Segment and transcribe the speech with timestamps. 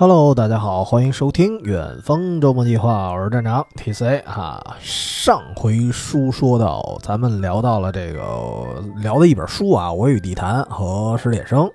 [0.00, 4.78] Hello，大家好，欢迎收听远方周末计划，我是站长 TC 啊。
[4.80, 11.70] 上回书说到，咱们聊到了这个聊的一本书啊，《我与地坛》和史铁生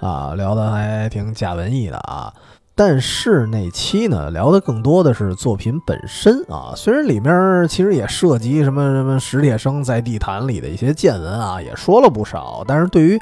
[0.00, 2.32] 啊，聊的还挺假文艺的啊。
[2.78, 6.74] 但是那期呢，聊的更多的是作品本身啊。
[6.76, 13.18] 虽然里面其实也涉及什么什么史铁生在地坛里的一些见闻啊，也说了不少，但是对于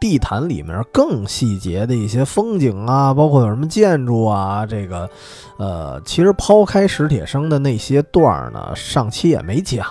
[0.00, 5.08] 地坛里面更细节的一些风景啊，包括有什么建筑啊，这个，
[5.58, 9.86] 呃，其实抛开史铁生的那些段儿呢，上期也没讲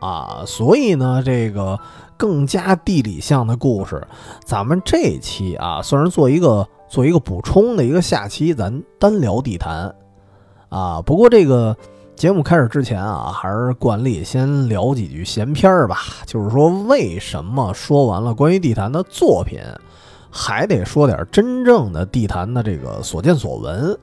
[0.00, 1.78] 啊，所以呢，这个
[2.16, 4.02] 更加地理向的故事，
[4.42, 9.92] 咱们这期啊，算是做一个做一个补充的一个下期，咱单聊地坛
[10.68, 11.02] 啊。
[11.02, 11.76] 不过这个。
[12.14, 15.98] 节目开始之前啊，还是惯例，先聊几句闲篇儿吧。
[16.24, 19.58] 就是说，为什么说完了关于地坛的作品，
[20.30, 23.98] 还得说点真正的地坛的这个所见所闻？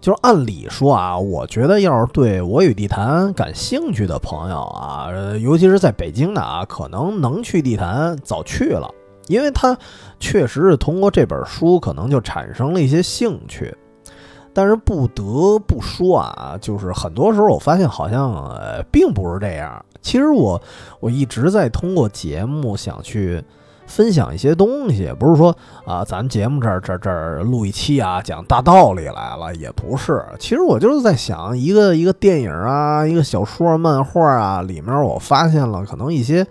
[0.00, 5.08] 就是按理说啊，我觉得要是对我与地坛感兴趣的朋友啊，
[5.40, 8.88] 尤其是在北京的啊，可能能去地坛早去了，
[9.28, 9.76] 因为他
[10.20, 13.74] 确实是通过这本书，可能就产生了一些兴趣。
[14.54, 19.82] 但是不得不说啊，就是很多时候我发现好像呃并不是这样。
[20.02, 20.60] 其实我
[21.00, 23.42] 我一直在通过节目想去
[23.86, 25.56] 分享一些东西，不是说
[25.86, 30.22] 啊咱节目这儿这儿这儿录一期啊讲大道理来了，也不是。
[30.38, 36.46] 其实我就是在想一个一个电影啊，一个小说、漫画啊里面，我发现了可能一些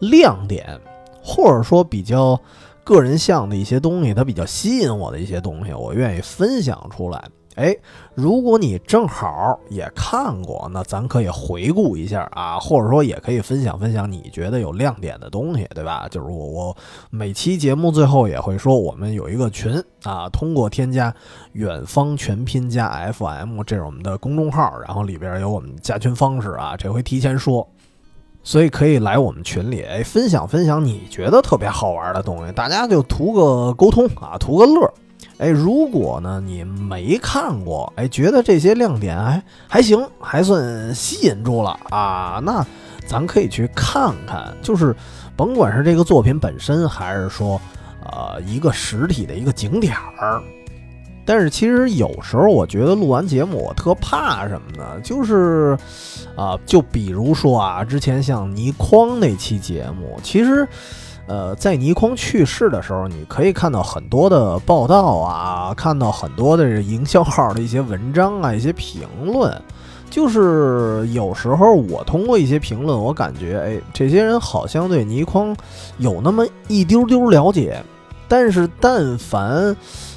[0.00, 0.78] 亮点，
[1.26, 2.40] 或者说比较
[2.84, 7.28] 个人向的一些东西，它比较吸引我的一些东西，我愿意分享出来。
[7.56, 7.74] 哎，
[8.14, 16.06] 如果你正好也看过，那咱可以回顾一下啊， 或者说也可以分享分享你觉得有亮点的东西，对吧？
[16.10, 16.76] 就是我我
[17.08, 21.12] 每期节目最后也会说，我们有一个群啊，通过添加
[21.54, 27.66] “远方全拼加 FM” 这是我们的公众号，然后里边有我们加群方式啊，这回提前说，
[28.46, 34.88] 所以可以来我们群里哎分享分享你觉得特别好玩的东西，大家就图个沟通啊，图个乐。
[35.38, 42.64] 哎，如果呢你没看过，哎，觉得这些亮点还还行，还算吸引住了啊，那
[43.04, 44.56] 咱可以去看看。
[44.62, 44.94] 就是，
[45.34, 47.60] 甭管是这个作品本身，还是说，
[48.04, 50.40] 呃，一个实体的一个景点儿。
[51.26, 54.98] 但是其实有时候我觉得录完节目，我特怕什么呢？
[55.02, 55.76] 就是，
[56.36, 60.66] 啊，就比如说啊，之前像倪匡那期节目，其实。
[61.28, 69.60] 呃，在倪匡去世的时候，你可以看到很多的报道啊，看到很多的营销号的一些文章啊，一些评论。
[70.08, 75.52] 就是有时候我通过一些评论，我感觉，哎，这些人好像对倪匡
[75.98, 77.82] 有那么一丢丢了解。
[78.28, 79.76] 但是，但凡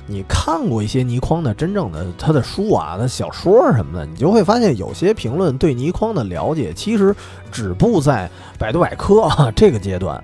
[0.09, 7.15] 你看过一些倪匡的真正的他的书啊、他小说什么的，你就会发现，有些评论对倪匡的了解其实
[7.51, 10.21] 止步在百度百科啊 这个阶段。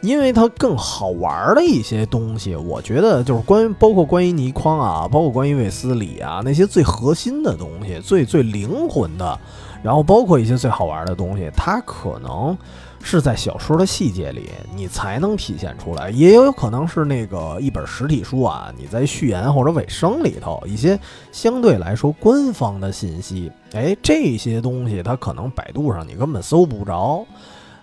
[0.00, 9.36] 因为它更好玩的一些东西，我觉得就是关于包括关于倪匡啊，包括关于卫斯理啊那些最核心的东西，最最灵魂的，
[9.82, 12.56] 然后包括一些最好玩的东西，它可能
[13.02, 20.98] 是在小说的细节里你才能体现出来，也有可能是那个一本实体书啊，你在序言或者尾声里头一些
[21.32, 27.26] 相对来说官方的信息，哎，这些东西它可能百度上你根本搜不着，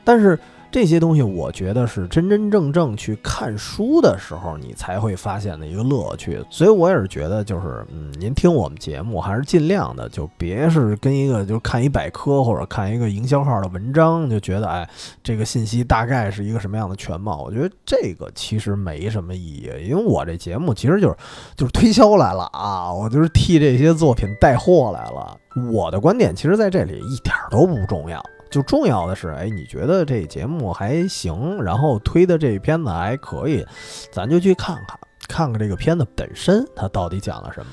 [0.04, 0.40] 但是。
[0.76, 6.44] 这些东西，我觉得是真真正正去看书的时候，你才会发现的一个乐趣。
[6.50, 14.86] 所以我也是觉得，就是嗯，您听我们节目还是尽量的，就别是跟一个就看一百科或者看一个营销号的文章，就觉得哎，
[15.24, 17.42] 这个信息大概是一个什么样的全貌。
[17.44, 21.16] 我觉得这个其实没什么意义，因为我这节目其实就是
[21.56, 25.38] 就是推销来了啊，我就是替这些作品带货来了。
[25.72, 28.22] 我的观点其实在这里一点都不重要。
[28.56, 33.66] 就重要的是，哎，你觉得这节目还行，然后推的这片子还可以，
[34.14, 34.98] 咱就去看看，
[35.28, 37.72] 看看这个片子本身它到底讲了什么。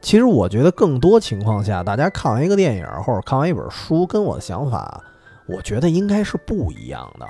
[0.00, 5.02] 其实我觉得更多情况下，大家看完一个电影或者看完一本书，跟我的想法，
[5.48, 7.26] 我觉得应该是不一样的。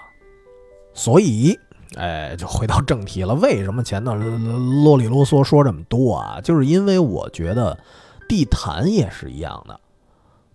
[0.92, 1.58] 所以，
[1.96, 3.34] 哎，就回到正题了。
[3.36, 6.38] 为什么前头啰里啰嗦说这么多啊？
[6.42, 7.78] 就是因为我觉得
[8.28, 9.80] 地坛也是一样的，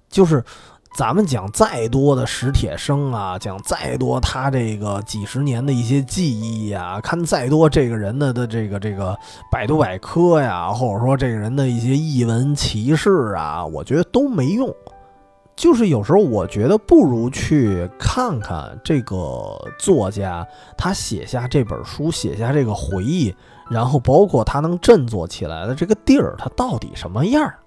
[0.07, 0.43] 就是。
[0.95, 9.13] 咱们讲再多的史铁生啊，讲再多他这个几十年的一些记忆呀，看再多这个人的的这个这个
[9.51, 14.73] 百度百科呀，或者说这个人的一些译文奇事啊，我觉得都没用。
[15.53, 19.17] 就是有时候我觉得不如去看看这个
[19.77, 23.35] 作家他写下这本书，写下这个回忆，
[23.69, 27.59] 然后包括他能振作起来的这个地儿，它到底什么样儿？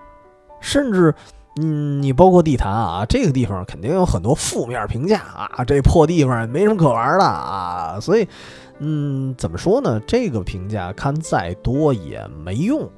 [0.60, 1.14] 甚至，
[1.60, 8.28] 嗯，你包括地坛啊，这个地方肯定有很多负面评价啊，这破地方没什么可玩的啊，所以，
[8.78, 10.00] 嗯，怎么说呢？
[10.06, 12.88] 这个评价看再多也没用。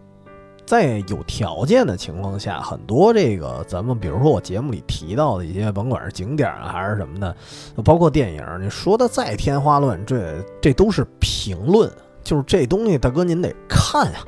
[0.66, 7.34] 在有条件的情况下，很多这个咱们比如说我节目里提到的一些，甭管是景点啊还是什么的，
[7.82, 10.22] 包括电影，你说的再天花乱坠，
[10.60, 11.90] 这都是评论，
[12.22, 14.20] 就是这东西大哥您得看呀。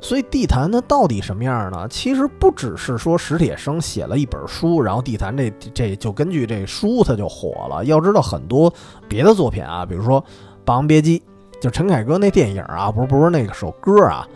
[0.00, 1.86] 所以地坛它到底什么样呢？
[1.88, 7.84] 其实不只是说史铁生写了一本书，然后地坛这这就根据这书它就火了。
[7.84, 8.72] 要知道很多
[9.08, 10.20] 别的作品啊，比如说
[10.64, 11.18] 《霸王别姬》，
[11.60, 14.28] 就陈凯歌那电影啊，不是不是那个首歌啊。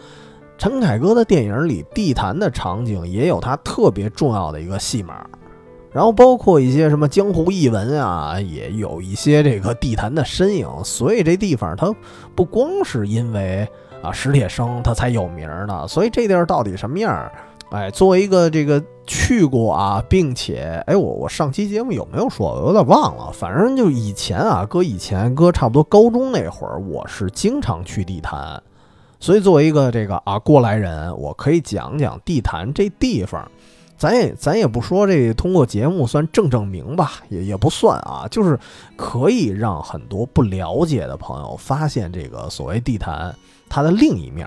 [0.57, 5.25] 陈凯歌的电影里，地坛的场景也有他特别重要的一个戏码，
[5.93, 10.69] 然后包括一些什么江湖异闻啊，也有一些这个地坛的身影。
[10.85, 11.95] 所以这地方它
[12.35, 13.69] 不光是因为
[14.03, 15.87] 啊史铁生他才有名呢。
[15.89, 17.31] 所以这地儿到底什么样？
[17.71, 22.53] 哎，作为一个这个去过啊，并且哎，我我上期节目有没有说？
[22.53, 23.31] 我有点忘了。
[23.33, 28.61] 反正就以前啊，搁以前搁差不多高中那会儿，我是经常去地坛。
[29.21, 33.49] 所以，作为一个这个啊过来人，我可以讲讲地坛这地方。
[33.97, 38.59] 咱也咱也不说这通过节目算正正名吧，也也不算啊，就是
[38.97, 43.33] 可以让很多不了解的朋友发现这个所谓地坛
[43.71, 44.47] 它的另一面。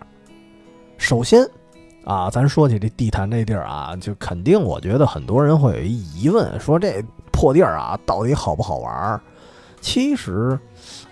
[0.99, 1.43] 首先
[2.05, 9.19] 啊，咱说起这地坛这地儿啊，就肯定我觉得很多人会有一疑问，说这破地儿啊到底好不好玩？
[9.81, 10.59] 其实。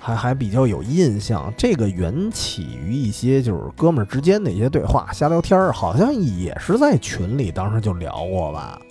[0.03, 8.81] 还还比较有印象，这个缘起于一些就是哥们儿之间的一些对话，瞎聊天儿，好像也是在群里当时就聊过吧。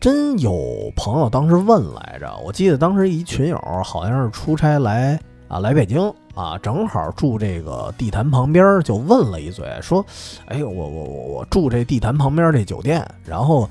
[0.00, 10.04] 真有朋友当时问来着，我记得当时一群友好像是出差来啊，来北京啊，正好住这个地坛旁边，就问了一嘴，说
[10.44, 13.66] ：“哎，我我我我住这地坛旁边这酒店，然后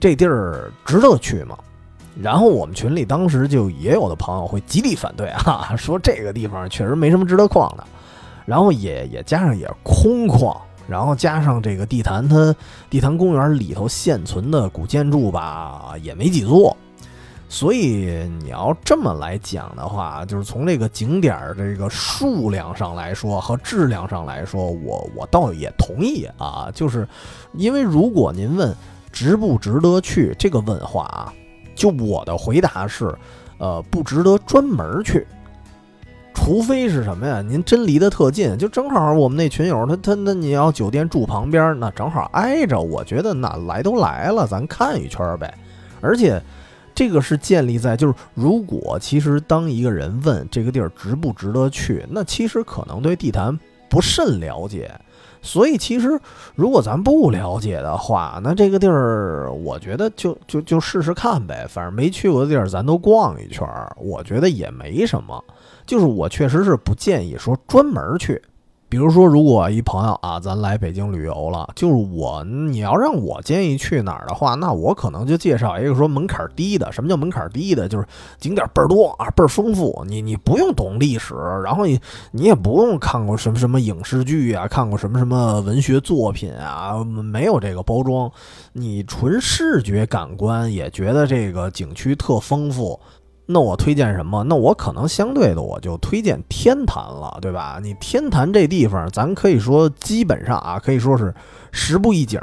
[0.00, 1.56] 这地儿值得去吗？”
[2.20, 7.84] 然后我们群里当时就也有的朋友会极力反对啊， 说这个地方确实没什么值得逛的，
[8.44, 10.56] 然后也也加上也空旷，
[10.88, 12.52] 然后加上这个地坛它
[12.90, 16.76] 地坛公园里头现存的古建筑吧也没几座，
[17.48, 27.08] 所以你要这么来讲的话，就是从这个景点儿这个数量上来说和质量上来说，我我倒也同意啊，就是
[27.54, 28.74] 因为如果您问
[29.10, 31.32] 值不值得去这个问话啊。
[31.74, 33.16] 就我的回答是，
[33.58, 35.24] 呃，不值得专门去，
[36.34, 37.40] 除非是什么呀？
[37.40, 45.54] 您真离得特近，就正好我们那群友，他他那你要酒店住旁边，那正好挨着，我觉得那来都来了，咱看一圈呗。
[46.00, 46.42] 而且
[46.98, 53.56] 这个是建立在就是，如果其实当一个人问这个地儿值不值得去，那其实可能对地坛
[53.88, 54.90] 不甚了解。
[55.40, 56.18] 所以其实，
[56.56, 61.64] 如果咱不了解的话，那这个地儿，我觉得就就就试试看呗。
[61.68, 63.64] 反正没去过的地儿，咱都逛一圈，
[63.98, 65.44] 我觉得也没什么。
[65.86, 68.42] 就是我确实是不建议说专门去。
[68.90, 76.90] 比如说，如果一朋友啊，咱来北京旅游了，就是我，你要让我建议去哪儿的话，那我可能就介绍一个说门槛低的。
[76.90, 77.86] 什么叫门槛低的？
[77.86, 78.06] 就是
[78.38, 80.02] 景点倍儿多啊，倍儿丰富。
[80.08, 88.30] 你你不用懂历史，然后你你也不用看过什么什么影视剧啊，看过什么什么文学作品啊，没有这个包装，
[88.72, 92.98] 你纯视觉感官也觉得这个景区特丰富。
[93.50, 94.44] 那我推荐什么？
[94.44, 97.80] 那我可能相对的我就推荐天坛了，对吧？
[97.82, 101.34] 你天坛这地方，咱可以说基本上啊，可以说是
[101.72, 102.38] 十步一景。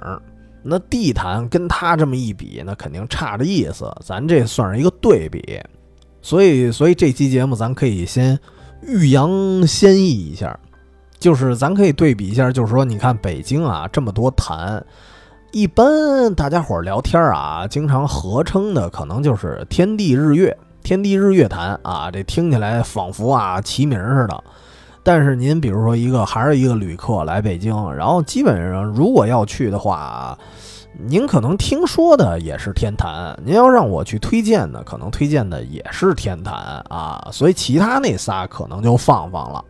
[0.63, 3.88] 那地坛跟他这么一比，那肯定差着意思。
[4.03, 5.62] 咱这算是一个对比，
[6.24, 8.39] 所以，所以这期节目咱可以先
[8.81, 9.29] 欲扬
[9.67, 10.59] 先抑一下，
[11.19, 14.83] 就是咱可以对比一下，就是说，你看北京啊这么多坛，
[15.51, 20.57] 一般大家伙聊天啊，经常合称的可能就是天地日月。
[20.86, 24.44] 天地日月潭啊，这听起来仿佛啊齐名似的。
[25.01, 30.38] 但是您比如说一个还是一个旅客来北京，然后基本上如果要去的话，
[31.08, 33.36] 您可能听说的也是天坛。
[33.44, 36.54] 您要让我去推荐的，可能推荐的也是天坛
[36.88, 37.30] 啊。
[37.32, 39.65] 所以其他那仨可能就放放了。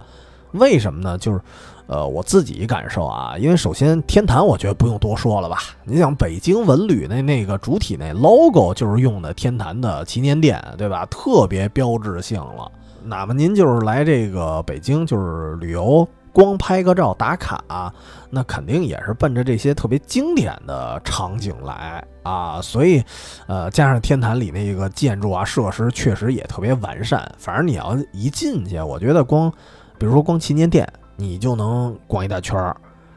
[0.51, 1.17] 为什么呢？
[1.17, 1.39] 就是。
[1.87, 5.59] 呃，我自己感受啊，因为首先天坛，我觉得不用多说了吧。
[5.83, 11.05] 你想北京文旅那那个主体那 logo 就是用的天坛的祈年殿，对吧？
[11.05, 12.71] 特别标志性了。
[13.03, 17.93] 哪怕您就是来这个北京就是旅游光拍个照打卡，
[18.31, 22.59] 那肯定也是奔着这些特别经典的场景来啊。
[22.63, 23.03] 所以，
[23.45, 27.31] 呃，加上天坛里那个建筑啊设施确实也特别完善。
[27.37, 29.51] 反正你要一进去，我觉得光，
[29.99, 32.75] 比如说光旗舰店，你就能逛一大圈儿。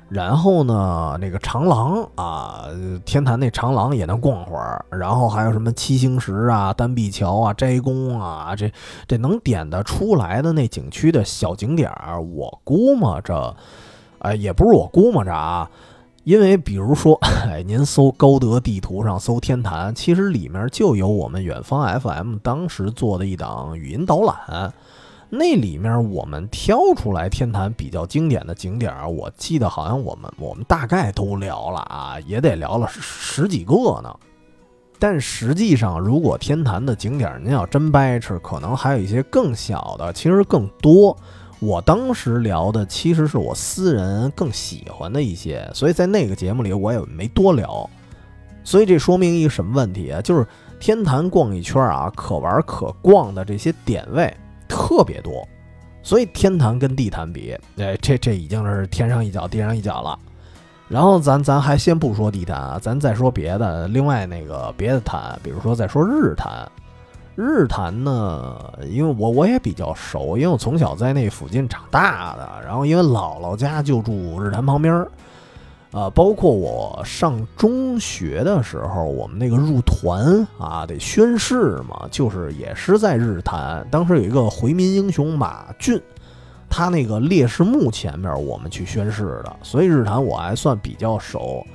[0.08, 2.64] 然后呢，那个长廊啊，
[3.04, 4.82] 天坛那长廊也能逛会儿。
[4.90, 8.72] 然后还有什么七星石啊、丹壁桥啊、斋宫啊，这
[9.06, 13.54] 这能点得出来的那景区的小景点儿，我估摸着，
[14.20, 15.70] 哎，也不是我估摸着啊，
[16.24, 17.14] 因为比如说，
[17.44, 24.72] 哎，您搜高德地图上搜天坛，其实里面就有我们远方 FM 当时做的一档语音导览。
[25.30, 34.14] 那里面我们挑出来天坛比较经典的景点儿，我记得好像我们我们大概都聊了啊，也得聊了十几个呢。
[34.98, 41.16] 但实际上，如果天坛的景点您要真掰扯，可能还有一些更小的，其实更多。
[41.60, 47.88] 我当时聊的其实是我私人更喜欢的一些，所以在那个节目里我也没多聊。
[48.64, 50.20] 所以这说明一个什么问题啊？
[50.22, 50.46] 就是
[50.80, 54.34] 天坛逛一圈啊，可玩可逛的这些点位。
[54.68, 55.46] 特别多，
[56.02, 60.18] 所以天坛跟地坛比，哎，这这已经是天上一脚地上一脚了。
[60.88, 63.86] 然后咱咱还先不说地坛啊，咱再说别的。
[63.88, 66.66] 另外那个别的坛，比如说再说日坛，
[67.36, 75.10] 日坛呢，因为我我也比较熟，因为我从小在那附近长大的，然后因为姥姥家就住日坛旁边儿。
[75.90, 83.86] 啊，包括我上中学的时候，我们那个入团啊，得宣誓嘛，就是也是在日坛。
[83.90, 85.98] 当时有一个回民英雄马俊，
[86.68, 91.66] 他那个烈士墓前面，我们去宣誓的，所以日坛我还算比较熟。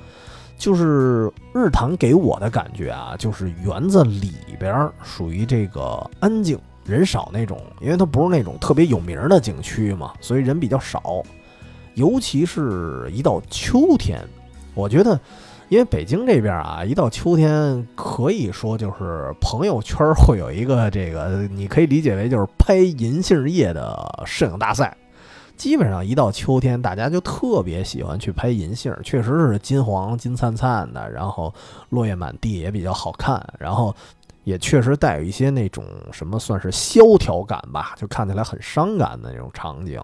[0.56, 11.24] 就是日坛给我的感觉啊，就是园子里边属于这个安静人少那种，因为它不是那种特别有名的景区嘛，所以人比较少。
[11.96, 14.20] 尤其是一到秋天，
[14.74, 15.20] 我觉得，
[15.70, 24.96] 因为北京这边啊，一到秋天可以说就是朋友圈会有一个这个，你可以理解为就是拍银杏叶的摄影大赛。
[25.56, 31.54] 基本上一到秋天，大家就特别喜欢去拍银杏，确实是金黄金灿灿的，然后
[31.90, 33.96] 落叶满地也比较好看，然后
[34.44, 40.02] 也确实带有一些那种什么算是萧条感吧，就看起来很伤感的那种场景。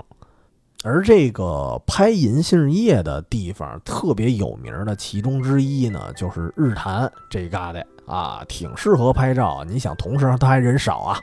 [0.82, 9.62] 而这个拍银杏叶的地方特别有名的其中之一呢，就是日坛这旮瘩啊，挺适合拍照。
[9.68, 11.20] 你想，同时它还人少啊，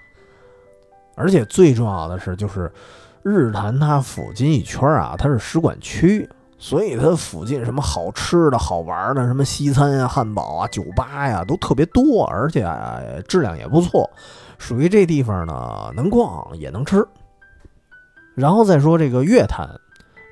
[1.15, 2.71] 而且最重要的是，就是
[3.23, 12.63] 日坛它附近一圈啊，它是使馆区，所以它附近什么好吃的好玩的，什么西餐呀、汉堡啊、酒吧呀，都特别多，而且
[13.27, 14.09] 质量也不错，
[14.59, 17.03] 属于这地方呢，能逛也能吃。
[18.37, 19.66] 然后再说这个月坛，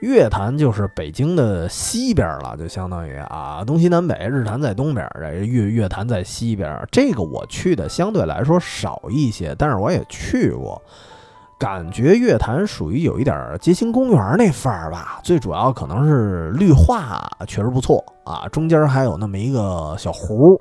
[0.02, 6.86] 月坛就是北京的西边了，就相当于啊东西南北，日坛在东边，这月月坛在西边。
[6.92, 10.80] 这个我去的相对来说少一些，但是我也去过，
[11.58, 15.20] 感觉月坛属于有一点儿街心公园那范儿吧。
[15.24, 20.54] 最主要可能是绿化确实不错啊，中间还有那么一个小湖，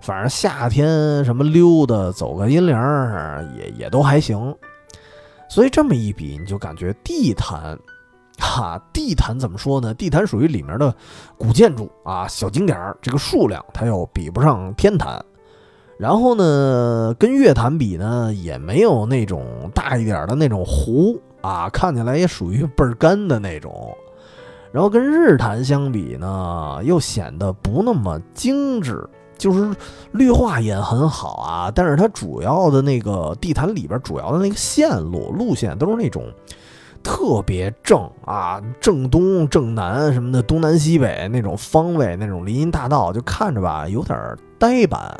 [0.00, 2.76] 反正夏天什么溜达走个阴凉
[3.56, 4.52] 也也都还行。
[5.52, 7.78] 所以这么一比，你就感觉地坛，
[8.38, 9.92] 哈，地坛怎么说呢？
[9.92, 10.94] 地坛属于里面的
[11.36, 15.22] 古建筑啊，小景点儿，这个数量它又比不上天坛。
[15.98, 23.94] 然后呢，跟月坛比呢，也没有那种大一点的那种湖啊，看起来也属于倍儿干的那种。
[24.72, 29.06] 然后跟日坛相比呢，又显得不那么精致。
[29.38, 29.74] 就是
[30.12, 36.24] 绿化也很好啊，但是它主要的那个地坛里边主要的那个线路路线都是那种
[37.02, 45.16] 特别正啊，正东正南什么的，东南西北那种方位那种林荫大道，就看着吧有点呆板。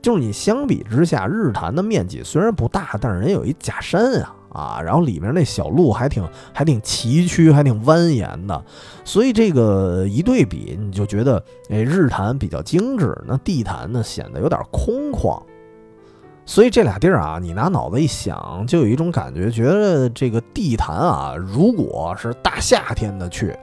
[0.00, 4.34] 就是你相比之下，日坛的面积虽然不大，但是人有一假山啊。
[4.52, 8.64] 啊，然后里面那小路还挺还挺崎岖，还挺蜿蜒的，
[9.04, 15.42] 所以这个一对比，你就觉得，哎，日坛比较精致，那地坛呢显得有点空旷。
[16.44, 23.56] 所以这俩地儿啊，你拿脑子一想，就有一种感觉，觉得这个地坛啊，如果是大夏天的去，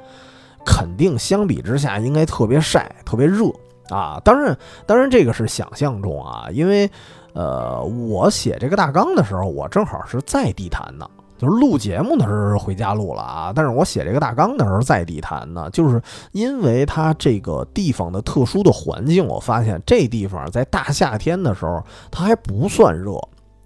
[0.66, 3.46] 肯定相比之下应该特别晒，特别热
[3.90, 4.20] 啊。
[4.26, 6.90] 当然，当然这个是想象中啊，因为。
[7.34, 13.54] 呃，我写这个大纲的时候，我正好是在地坛呢，就是录节目的时候回家录了啊。
[13.56, 23.14] 但是我写这个大纲的时候在地坛呢，就是因为它这个地方的特殊的环境，我发现这地方在大夏天的时候它还不算热，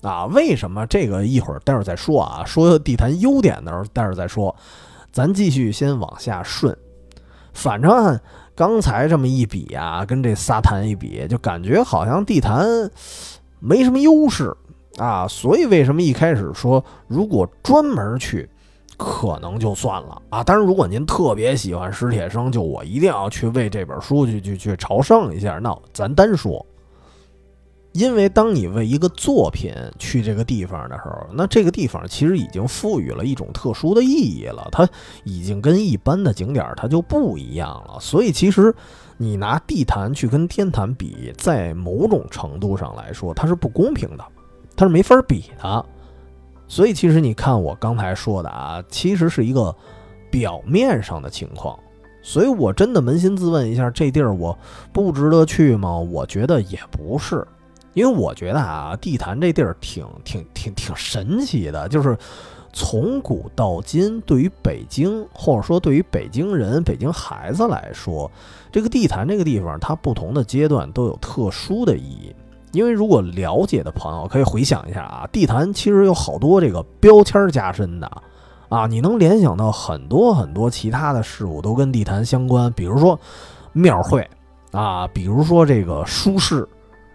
[0.02, 0.26] 啊。
[0.26, 2.44] 为什么这个一会儿待会儿再说啊？
[2.46, 4.56] 说地坛优点的时候待会儿再说。
[5.12, 6.76] 咱继续先往下顺，
[7.54, 8.20] 反正
[8.56, 12.66] 刚才这么一比啊，跟这仨坛一比，就感觉好像地坛
[13.64, 14.54] 没什么优势
[14.98, 15.26] 啊。
[15.28, 18.50] 所以为什么一开始说如果专门去？
[18.96, 25.58] 可能就算了啊，当然如果您特别喜欢史铁生，就我一定要去为这本书去去去朝圣一下。
[25.58, 26.64] 那咱单说，
[27.94, 34.88] 因为当你为一个作品去这个地方的时候，那这个地方其实已经赋予了一种特殊的意义了，它
[35.24, 38.00] 已经跟一般的景点它就不一样了。
[38.00, 38.74] 所以其实
[39.18, 44.26] 你拿地坛去跟天坛比，在某种程度上来说，它是不公平的，
[44.76, 45.86] 它是没法比的。
[46.68, 49.76] 所以，其实你看我刚才说的啊，其实是一个
[50.32, 51.78] 表面上的情况。
[52.24, 54.58] 所以我真的扪心自问一下，这地儿我
[54.92, 55.96] 不值得去吗？
[55.96, 57.46] 我觉得也不是，
[57.94, 62.18] 因为我觉得啊，地坛这地儿挺挺挺挺神奇的，就是
[62.72, 68.30] 从古到今，对于北京或者说对于北京人、北京孩子来说，
[68.72, 72.36] 这个地坛这个地方，它不同的阶段都有特殊的意义。
[72.72, 78.12] 因为如果了解的朋友可以回想一下啊，地坛其实有好多这个标签加深的，
[78.68, 83.20] 啊，你能联想到很多很多其他的事物都跟地坛相关，比如说
[83.74, 84.28] 庙会
[84.72, 86.68] 啊，比如说这个书市，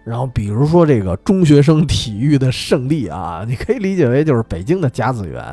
[0.09, 5.43] 然后比如说这个中学生体育的圣地啊，你可以理解为就是北京的甲子园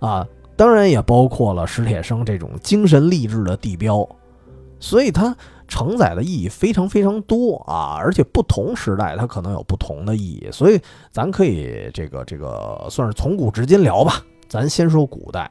[0.00, 0.26] 啊，
[0.56, 4.08] 当然也包括了史铁生这种精神励志的地标，
[4.80, 5.36] 所以它。
[5.66, 10.78] 承载的意义非常非常多啊，而且不同时代它可能有不同的意义，所以
[11.10, 14.22] 咱可以这个这个算是从古至今聊吧。
[14.46, 15.50] 咱先说古代，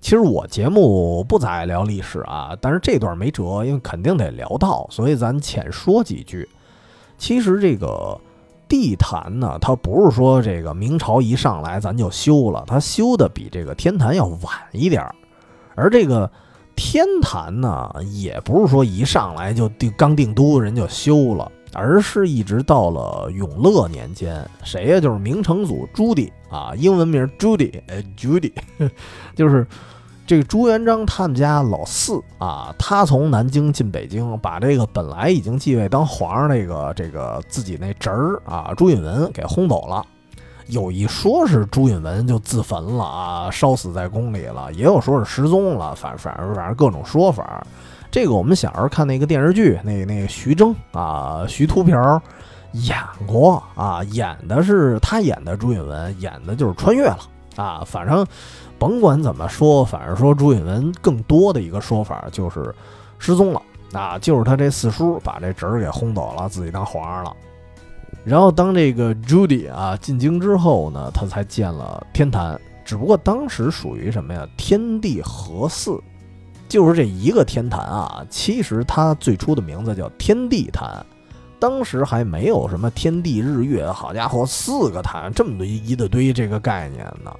[0.00, 6.48] 其实我节目不咋爱聊历史啊，但是这段没辙，因为肯定得聊到，所以咱浅说几句。
[7.24, 8.20] 其实这个
[8.68, 15.14] 地坛呢，它不是说这个明朝一上来咱就修了，它修的比这个天坛要晚一点儿，
[15.74, 16.30] 而这个。
[16.76, 24.98] 天坛呢，也不是说一上来就定刚定都人就修了，而是一直到了永乐年间，谁呀？
[24.98, 28.52] 就是明成祖朱棣啊，英文名朱棣，哎，朱棣，
[29.36, 29.64] 就是
[30.26, 40.04] 这个朱元璋他们家老四啊，他从南京进北京，把这个本来已经继位当皇上那个这个自己那侄儿啊朱允文给轰走了。
[40.68, 47.62] 有一说是朱允文就自焚了啊，烧死在宫里了；也有说是失踪了，反反正反正各种说法。
[48.10, 52.22] 这个我们小时候看那个电视剧，那那徐峥啊，徐秃瓢
[52.72, 57.18] 演过啊，演的是他演的朱允文，演的就是穿越了
[57.56, 57.82] 啊。
[57.84, 58.26] 反正
[58.78, 62.74] 甭管怎么说，反正说朱允文更多的一个说法就是
[63.18, 67.36] 失踪了啊，就是他这四叔把这侄儿给轰走了，自己当皇上了。
[68.24, 72.60] 然后当这个朱棣啊进京之后呢，他才建了天坛。
[72.84, 74.46] 只不过当时属于什么呀？
[74.58, 75.98] 天地合祀，
[76.68, 78.22] 就是这一个天坛啊。
[78.28, 81.04] 其实它最初的名字叫天地坛，
[81.58, 87.34] 当时还没有什么天地日月，好家伙，四个坛这么多一大堆这个概念呢。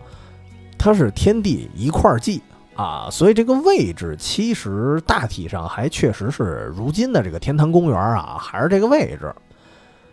[0.79, 2.43] 它是天地一块儿祭
[2.75, 9.35] 啊，所以这个位置其实大体上还确实是如今的这个天坛公园啊，还是这个位置。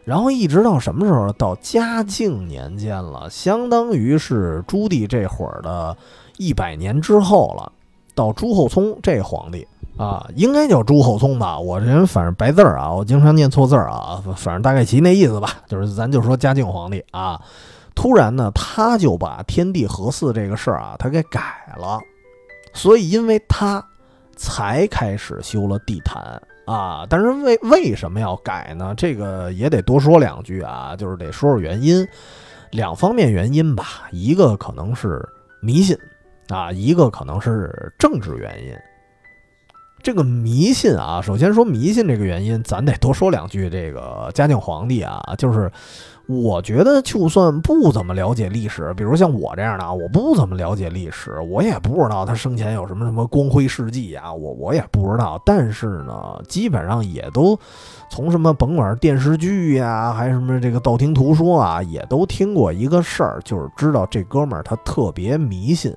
[0.03, 1.31] 然后一直到什么时候？
[1.33, 5.95] 到嘉靖年间了，相当于是朱棣这会儿的
[6.37, 7.71] 一百年之后了。
[8.13, 9.65] 到朱厚熜这皇帝
[9.97, 11.57] 啊，应该叫朱厚熜吧？
[11.57, 14.21] 我这人反正白字儿啊，我经常念错字儿啊。
[14.35, 17.39] 反正大概其那意思吧，就是咱就说嘉靖皇帝啊。
[17.93, 21.99] 突然呢，他就把天地合祀这个事儿啊，他给改了。
[22.73, 23.85] 所以因为他
[24.35, 26.41] 才开始修了地坛。
[26.65, 28.93] 啊，但是为为什么要改呢？
[28.95, 32.07] 这个也得多说两句啊，就是得说说原因，
[32.69, 34.07] 两方面原因吧。
[34.11, 35.27] 一个可能是
[35.59, 35.97] 迷信
[36.47, 38.73] 啊，一个可能是政治原因。
[40.01, 43.69] 这个迷信啊，首先说迷信这个原因，咱得多说两句。
[43.69, 45.69] 这个嘉靖皇帝啊，就是。
[46.31, 55.41] 我觉得，就算不怎么了解历史，比如像我这样的啊，我不怎么了解历史，我也不知道他生前有什么什么光辉事迹啊，我我也不知道。
[55.45, 57.57] 但是呢，基本上也都
[58.09, 65.93] 从什么甭管电视剧呀，还是什么这个道听途说啊，也都听过一个事儿，就是知道这哥们儿他特别迷信。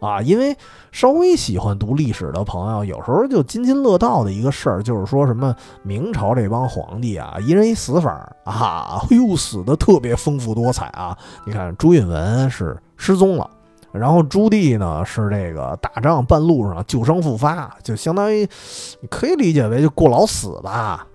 [0.00, 0.56] 啊，因为
[0.92, 8.10] 稍微喜欢读历史的朋友，有时候就津津乐道的一个事儿，就是说什么明朝这帮皇帝啊，一人一死法
[8.44, 11.16] 啊，哎呦，死的特别丰富多彩啊。
[11.44, 13.48] 你看朱允文是失踪了，
[13.92, 18.48] 然后朱棣呢是这个打仗半路上旧伤复发，就相当于
[19.10, 21.06] 可以理解为就过劳死吧。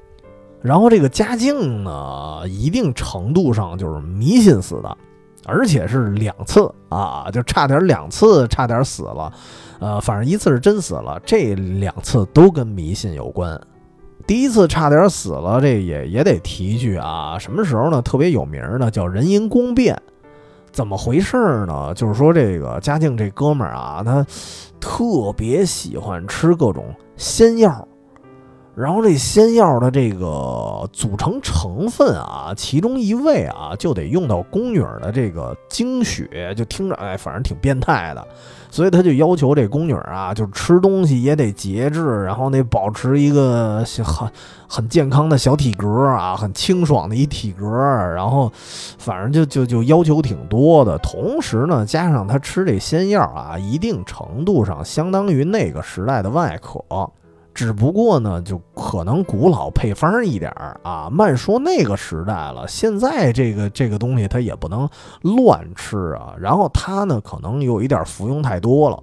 [0.62, 4.98] 然后这个嘉靖呢，一定程度上就是迷信死的，
[5.45, 9.31] 而且是两次啊，就差点两次差点死了。
[9.79, 13.60] 呃，反正一次是真死了，这两次都跟迷信有关。
[14.25, 18.01] 第一次差点死了，这也也得提一句啊，什么时候呢？
[18.01, 20.01] 特别有名的叫壬寅宫变，
[20.71, 21.93] 怎么回事呢？
[21.93, 24.25] 就是说这个嘉靖这哥们儿啊，他
[24.79, 27.88] 特别喜欢吃各种仙药。
[28.76, 38.28] 然后这仙药的这个组成成分啊，其中一味啊就得用到宫女的这个精血，就听着哎，反正挺变态的，
[38.70, 44.30] 所以他就要求这宫女啊，就吃东西也得节制，然后得保持一个很
[44.68, 48.52] 很健康的小体格啊，很清爽的一体格，然后
[48.98, 50.98] 反正就就就要求挺多的。
[50.98, 56.84] 同时呢，加上他吃这仙药啊，一定程度上相当于那个时代的外科。
[57.56, 62.68] 只不过呢，就可能古老配方一点儿啊，慢说那个时代了。
[62.68, 64.88] 现在这个这个东西它也不能
[65.22, 66.36] 乱吃啊。
[66.38, 69.02] 然后它呢，可能有一点服用太多了，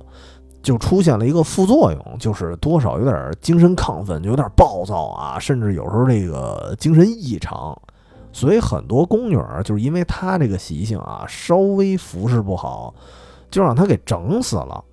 [0.62, 7.74] 就出现了一个副作用，就是多少有点精神亢奋，就有点暴躁啊，甚至有时候这个精神异常。
[8.34, 12.92] 所以很多宫女就是因为她这个习性啊，稍微服侍不好，
[13.50, 14.84] 就让她给整死了。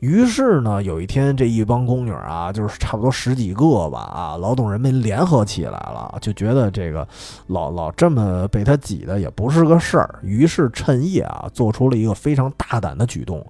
[0.00, 7.08] 于是呢，有一天，这一帮宫女啊，就是差不多十几个吧，啊，劳动人民联合起来了，就觉得这个
[7.46, 13.44] 老老这么被他挤的也不是个事儿，于是趁夜啊，做出了一个非常大胆的举动，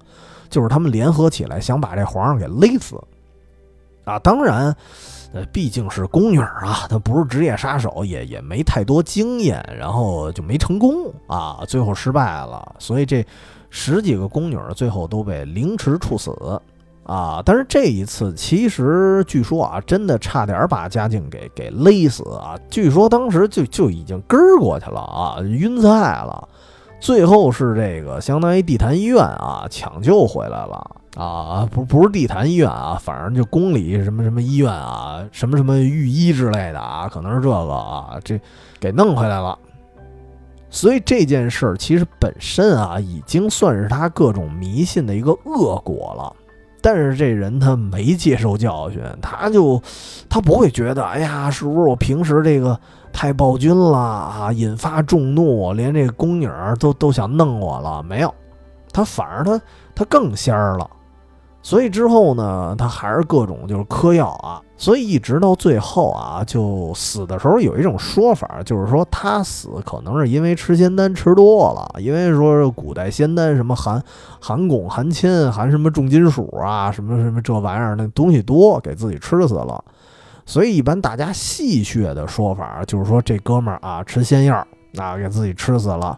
[0.49, 2.97] 就是他们联合起来想把这皇上给勒死。
[4.05, 4.75] 啊，当然，
[5.33, 13.27] 呃，毕竟是宫女啊，她不是职业杀手，也也没太多经验，然后就没成功啊，最后失败了，所以这。
[13.79, 16.33] 十几个宫女最后都被凌迟处死，
[17.05, 17.43] 啊！
[17.45, 22.57] 但是这一次其实据说啊，真的差点把嘉靖给给勒死啊！
[22.71, 26.49] 据说当时就就已经根儿过去了啊，晕菜了。
[26.99, 38.41] 最后是这个相当于地坛医院啊抢救回来了啊，不不是地坛医院啊，反正就宫里什么什么医院啊，什么什么御医之类的啊，可能是这个啊，这
[38.81, 39.59] 给弄回来了。
[40.69, 46.33] 所以这件事儿其实本身啊，已经算是他各种迷信的一个恶果了。
[46.83, 49.83] 但是这人他没接受教训，他就
[50.29, 52.79] 他不会觉得，哎呀，是不是我平时这个
[53.13, 58.03] 太暴君了啊，引发众怒，连这宫女儿都都想弄我了？
[58.05, 58.33] 没有，
[58.93, 59.61] 他反而他
[59.95, 60.89] 他更仙儿了。
[61.67, 74.01] 所以之后呢，他还是各种就是嗑药啊，所以一直到最后啊，就死的时候有一种说法，就是说他死可能是因为吃仙丹吃多了，因为说古代仙丹什么含
[74.41, 79.85] 含汞、含铅、含什么重金属啊，什么什么这玩意儿那东西多，给自己吃死了。
[80.45, 84.65] 所以一般大家戏谑的说法就是说这哥们儿啊吃仙药
[84.99, 86.17] 啊给自己吃死了。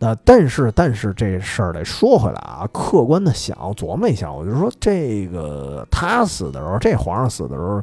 [0.00, 7.82] 那但是但是这事儿得说回来啊，客观的想琢磨一下，我就说这个他死的时候，这皇上死的时候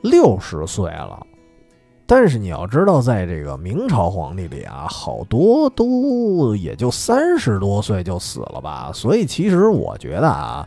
[0.00, 1.20] 六十岁了，
[2.06, 10.66] 但是你要知道，在这个明朝皇帝里啊，好多都也就三十多岁就死了吧，所以其实我觉得啊，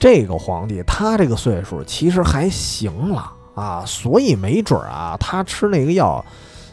[0.00, 6.24] 这个皇帝他这个岁数其实还行了啊，所以没准啊，他吃那个药。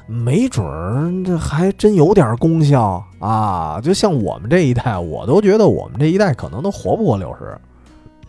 [0.08, 3.80] 没准儿这还真有点功效啊！
[3.82, 7.58] 就像我们这一代，我都觉得我们这一代可能都活不过六十。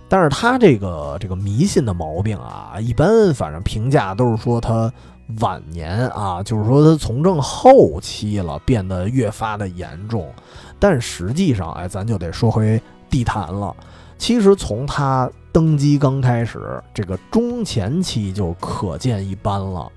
[0.08, 4.92] 但是他这个这个迷信的毛病啊，一般反正评价都是说他
[5.40, 10.30] 晚年啊，就是说他从政后期了，变得越发的严重。
[10.78, 13.74] 但实际上，哎，咱就得说回地坛了。
[14.18, 19.90] 其实从他登基刚开始，这个中前期就可见一斑了。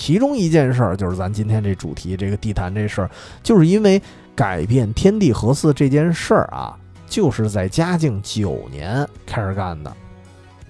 [0.00, 3.10] 其中一件事儿就是咱今天这主题，这个地坛这事儿，
[3.42, 4.00] 就是因为
[4.34, 6.74] 改变天地合祀这件事儿啊，
[7.06, 9.94] 就是在嘉靖九年开始干的。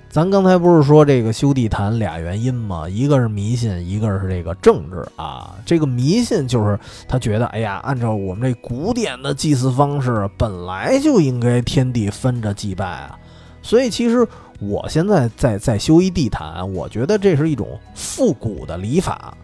[0.08, 2.88] 咱刚才不是说这个修地坛俩原因吗？
[2.88, 5.54] 一个是迷信，一个是这个政治啊。
[5.64, 13.16] 这个迷信就是他觉得，哎呀，按照我们这古典的祭祀方式，本来就应该天地分着祭拜啊。
[13.62, 14.26] 所以其实。
[14.60, 19.34] 我现在在在修一地毯，我觉得这是一种复古的礼法，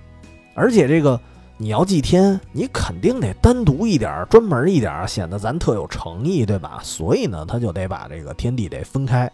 [0.55, 1.19] 而且这个
[1.57, 6.81] 你要祭天，你肯定得单独一点、专门一点，显得咱特有诚意，对吧？
[6.83, 9.31] 所以呢，他就得把这个天地得分开。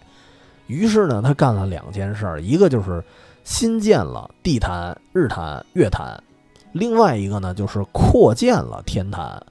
[0.69, 3.03] 于是呢，他干了两件事，一个就是
[3.43, 6.23] 新建了地坛、日坛、月坛，
[6.71, 9.45] 另外一个呢就是扩建了天坛。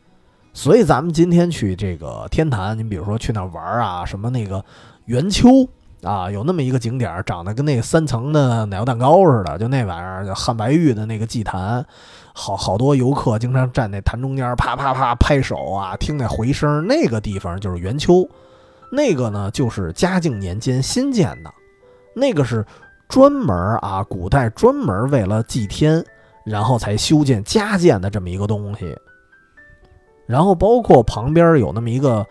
[0.53, 4.63] 所以咱们今天去这个天坛，你比如说去那玩啊，什么那个
[5.07, 5.67] 圆丘。
[6.03, 11.85] 啊，有那么一个景点，长得跟那个三层的奶油蛋糕似的，就那玩意儿叫汉白玉的那个祭坛，
[12.33, 18.27] 好好多游客经常站那坛中间，啪啪啪拍手啊，听那回声，那个地方就是圆丘，
[18.91, 21.53] 那个呢就是嘉靖年间新建的，
[22.15, 22.65] 那个是
[23.07, 26.03] 专门啊，古代专门为了祭天，
[26.43, 28.97] 然后才修建加建的这么一个东西。
[30.25, 32.25] 然后包括旁边有那么一个，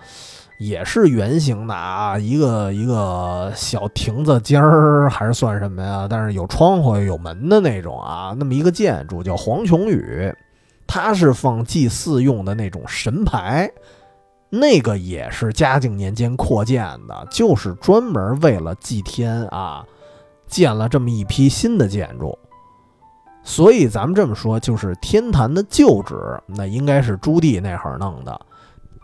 [0.61, 6.07] 也是圆形的啊，一个一个小亭子尖儿，还是算什么呀？
[6.09, 10.31] 但是有窗户有门的那种啊，那么一个建筑叫黄琼宇，
[10.87, 13.71] 它是放祭祀用的那种神牌，
[14.51, 19.83] 那个也是嘉靖年间扩建的，就是专门为了祭天啊，
[20.47, 22.39] 建了这么一批新的建筑。
[23.43, 28.39] 所以咱们这么说，就是天坛的旧址，那应该是朱棣那会儿弄的。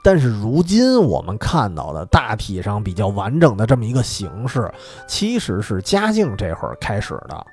[0.06, 4.72] 但是如今我们看到的大体上比较完整的这么一个形式，
[5.08, 7.44] 其实是嘉靖这会儿开始的。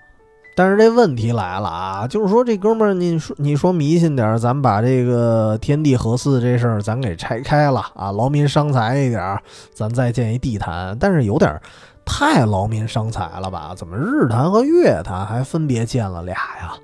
[0.55, 9.41] 但是这问题来了啊，就是说这哥们儿，你说你说迷信点儿，咱把这个天地合祀这事儿咱给拆开了啊，劳民伤财一点儿，
[9.73, 10.95] 咱再建一地坛。
[10.99, 11.59] 但是有点
[12.05, 13.73] 太劳民伤财了吧？
[13.75, 16.75] 怎么日坛和月坛还分别建了俩呀？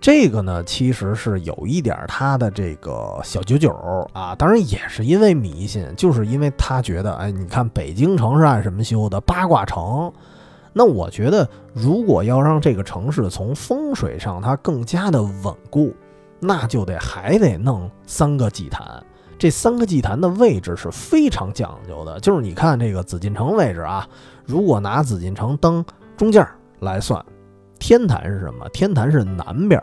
[0.00, 3.70] 这个呢，其实是有一点他的这个小九九
[4.14, 9.20] 啊，当然也是因为迷信，就是因为他觉得，哎，你看北京城是按什么修的？
[9.20, 10.10] 八卦城。
[10.72, 15.94] 那我觉得，如果要让这个城市从风水上它更加的稳固，
[16.38, 19.04] 那就得还得弄三个祭坛。
[19.38, 24.08] 这三个祭坛的位置是非常讲究的，就是你看这个紫禁城位置啊，
[24.46, 25.84] 如果拿紫禁城当
[26.16, 26.46] 中间
[26.78, 27.22] 来算。
[27.80, 28.68] 天坛是什么？
[28.68, 29.82] 天坛是南边，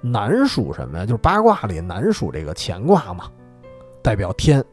[0.00, 1.04] 南属什么呀？
[1.04, 3.24] 就是八卦里南属这个乾卦嘛，
[4.00, 4.64] 代表天。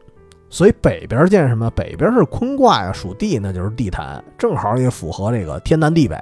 [0.48, 1.70] 所以北边见什么？
[1.72, 6.16] 北边是坤卦呀，属地，那就是地坛，正好也符合这个天南地北。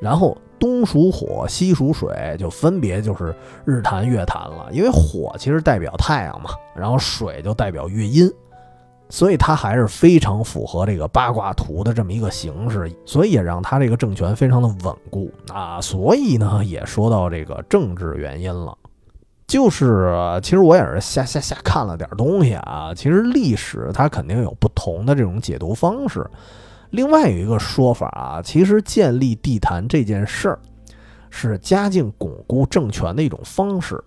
[0.00, 3.34] 然后东属火，西属水，就分别就是
[3.66, 4.68] 日坛、月坛了。
[4.72, 8.30] 因为火其实代表太阳嘛，然后水就代表月阴。
[9.10, 15.80] 所以他还是非常符合这个八卦图的这么一个形式，所以也让他这个政权非常的稳固啊。
[15.80, 18.78] 所以呢，也说到这个政治原因了，
[19.48, 22.92] 就是其实我也是瞎瞎瞎看了点东西啊。
[22.94, 26.24] 其实历史它肯定有不同的这种解读方式。
[26.90, 30.58] 另外有一个说法啊，其实建立地坛这件事儿
[31.30, 34.00] 是嘉靖巩固政权的一种方式。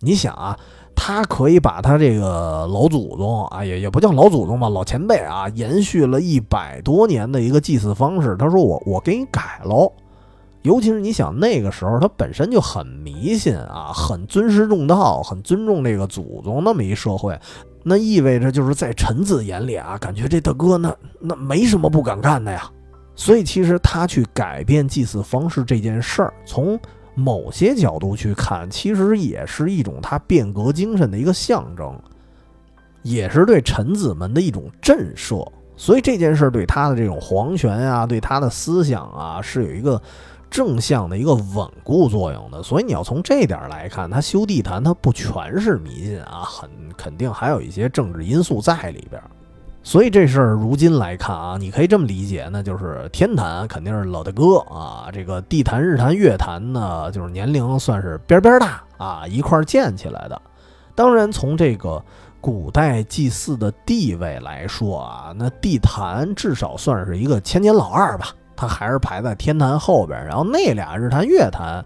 [0.00, 0.58] 你想啊。
[1.02, 8.36] 他可以把他这个老祖宗啊，也也不叫老祖宗吧，老前辈啊，延续了一百多年的一个祭祀方式。
[8.38, 9.90] 他说我我给你改喽，
[10.60, 17.36] 尤其是你想那个时候他本身就很迷信啊，很尊师重道，很尊重这个祖宗那么一社会，
[17.82, 22.70] 那意味着就是在臣子眼里啊，感觉这大哥那那没什么不敢干的呀。
[23.16, 26.78] 所以其实他去改变祭祀方式这件事儿，从。
[27.20, 31.94] 某些角度去看，其实也是一种他变革精神的一个象征，
[33.02, 35.46] 也是对臣子们的一种震慑。
[35.76, 40.00] 所以这件事对他的这种皇权啊，对他的思想啊，是有一个
[40.50, 42.62] 正向的一个稳固作用的。
[42.62, 49.22] 所以你要从这点来看，他修地坛，他不全是迷信啊，很肯定还有一些政治因素在里边。
[49.82, 60.40] 所以这事儿如今来看啊，你可以这么理解，那就是天坛肯定是老大哥啊，这个地坛、日坛、月坛呢，就是年龄算是边边大啊，一块建起来的。
[60.94, 62.02] 当然，从这个
[62.42, 70.22] 古代祭祀的地位来说啊，那地坛至少算是一个千年老二吧，它还是排在天坛后边。
[70.26, 71.82] 然后那俩日坛、月坛，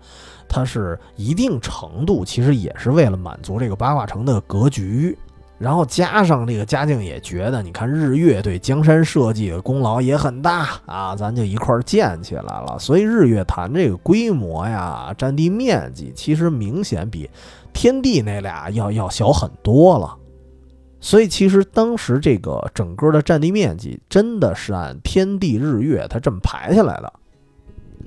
[0.49, 5.17] 它是一定程度其实也是为了满足这个八卦城的格局。
[5.59, 12.77] 然后加上这个嘉靖也觉得，你看日月对江山社稷的功劳也很大啊，咱就一块儿建起来了。
[12.79, 17.31] 所以日月潭这个规模呀、占地面积，其实明显比
[17.73, 20.17] 天地那俩要要小很多了。
[21.01, 27.13] 所以其实当时这个整个的占地面积，真的是按天地日月它这么排下来的。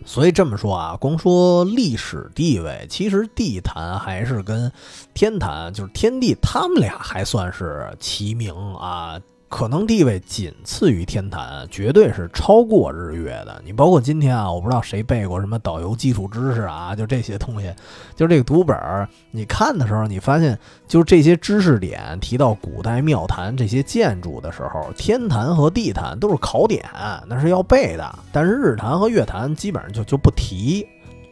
[0.06, 4.72] 所以这么说啊，光说历史地位，其实地坛还是跟
[5.14, 9.20] 天坛，就是天地，他们俩还算是齐名啊。
[9.50, 13.62] 可能地位仅次于天坛，绝对是超过日月的。
[13.64, 17.74] 你包括今天啊，我不知道谁背过什么导游基础知识啊，就这些东西，
[18.14, 26.84] 就这个读本儿，你看的时候，你发现就这些知识点提到古代庙坛这些建筑的时候，天坛和地坛都是考点，
[27.26, 28.20] 那是要背的。
[28.34, 30.86] 但是日坛和月坛基本上就就不提，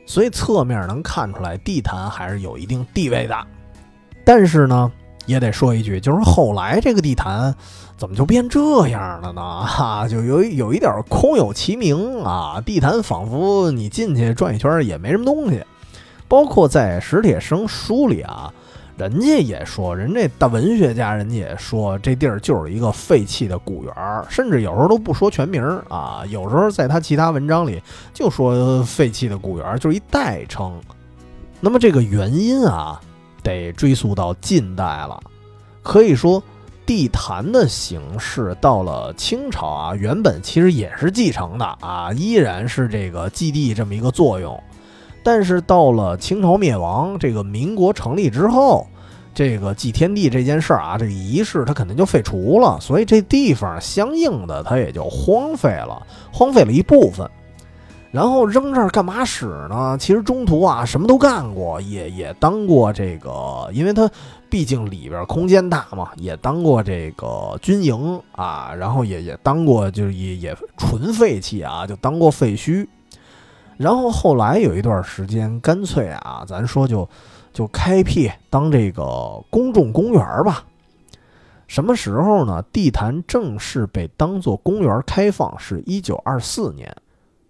[0.05, 3.35] 所以侧面能看出来地坛还是有一定地位的。
[4.23, 4.89] 但是呢。
[5.27, 7.51] 也得说一句，就是后来这个地坛
[7.97, 9.41] 怎么就变这样了呢？
[9.65, 15.63] 哈， 就有有一点空有其名啊，地坛仿佛你进去转一圈也没什么东西。
[16.27, 18.51] 包括在史铁生书里啊，
[18.97, 23.93] 人家也说，人这大文学家，人家也说这地儿就是一个废弃的古园，
[24.27, 27.81] 甚至有时候都不说全名啊，有时候在他其他文章里
[28.11, 30.73] 就说废弃的古园，就是一代称。
[31.61, 32.99] 那么这个原因啊，
[33.43, 35.21] 得追溯到近代了。
[35.83, 36.41] 可以说，
[36.85, 44.61] 地坛的形式到了清朝啊，原本其实也是继承的啊，依然是这个祭地这么一个作用。
[45.23, 48.85] 但是到了清朝灭亡，这个民国成立之后，
[49.33, 57.27] 这个祭天地这件事儿啊，这个仪式它肯定就废除了，所以这地方相应的它也就荒废了，荒废了一部分。
[58.15, 59.97] 然后扔这儿干嘛使呢？
[59.99, 64.09] 其实中途啊什么都干过，也也当过这个，因为它
[64.49, 72.87] 毕竟里边空间大嘛，也当过这个军营啊，然后也也当过，就是也也纯废弃啊，就当过废墟。
[73.75, 77.05] 然后后来有一段时间，干脆啊，咱说就
[77.51, 80.63] 就开辟当这个公众公园吧。
[81.67, 82.63] 什么时候呢？
[82.71, 86.95] 地坛正式被当做公园开放是一九二四年，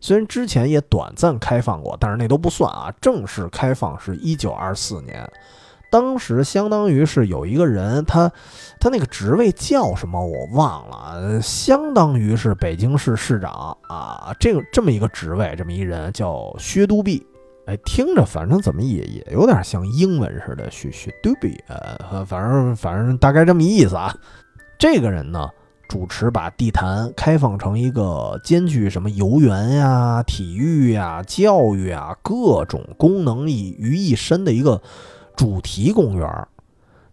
[0.05, 2.93] 虽然之前也短暂开放过，但是那都不算啊。
[3.01, 5.27] 正式开放是一九二四年。
[5.89, 8.31] 当时相当于是有一个人，他
[8.79, 17.25] 他那个职位叫什么我忘了，相当于是北京市市长啊，这个这么一个职位，这么一人叫薛都弼，
[17.65, 24.15] 哎，听着反正怎么也也有点像英文似的，薛薛都弼，呃，反正反正大概这么意思啊。
[24.77, 25.49] 这个人呢，
[25.87, 34.81] 主持把地坛开放成一个兼具什么游园呀、体育呀、教育啊各种功能一于一身的一个。
[35.37, 36.47] 主题公园，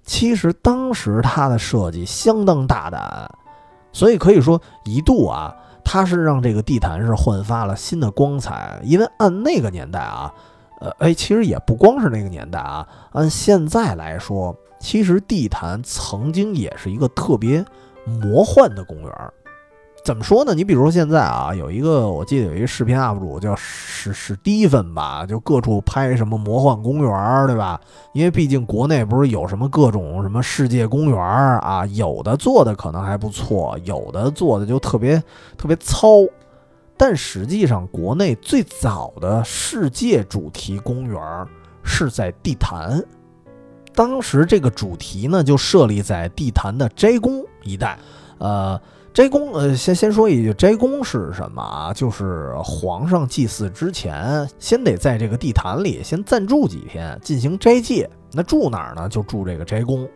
[0.04, 3.28] 其实当时它的设计相当大胆，
[3.92, 5.52] 所以可以说一度啊，
[5.84, 8.80] 它是让这个地坛是焕发了新的光彩。
[8.84, 10.32] 因为按那个年代啊，
[10.78, 17.64] 呃，哎，其实也不光是那个年代啊，按现在来说，其实地坛曾经也是一个特别
[18.04, 19.12] 魔幻的公园。
[20.04, 20.52] 怎么说呢？
[20.52, 27.80] 你比如说现在啊，有一个我记得有一个视频 UP 主叫史史蒂芬吧，就各处拍什么魔幻公园，对吧？
[28.12, 35.22] 因为毕竟国内不是有什么各种什么世界公园啊，有的做的可能还不错，有的做的就特别
[35.56, 36.08] 特别糙。
[36.96, 41.20] 但实际上，国内最早的世界主题公园
[41.84, 43.00] 是在地坛，
[43.94, 47.98] 当时这个主题呢就设立在地坛的斋宫一带，
[48.38, 48.80] 呃。
[49.14, 51.92] 斋宫，呃，先先说一句，斋宫是什么啊？
[51.92, 58.08] 就是皇上祭祀之前，先得在这个地坛里先暂住几天，进行斋戒。
[58.32, 59.06] 那住哪儿呢？
[59.10, 60.08] 就住这个斋宫。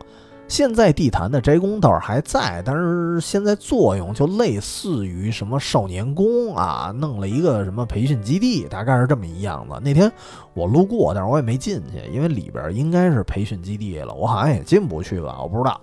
[0.47, 9.79] 现在地坛的斋宫倒是还在，但是现在作用就类似于什么少年宫啊，弄了一个什么培训基地，大概是这么一样子。
[9.83, 10.11] 那天
[10.55, 15.79] 我路过，但是我也没进去，因为里边应该是培训基地了，我好像也进不去吧，我不知道。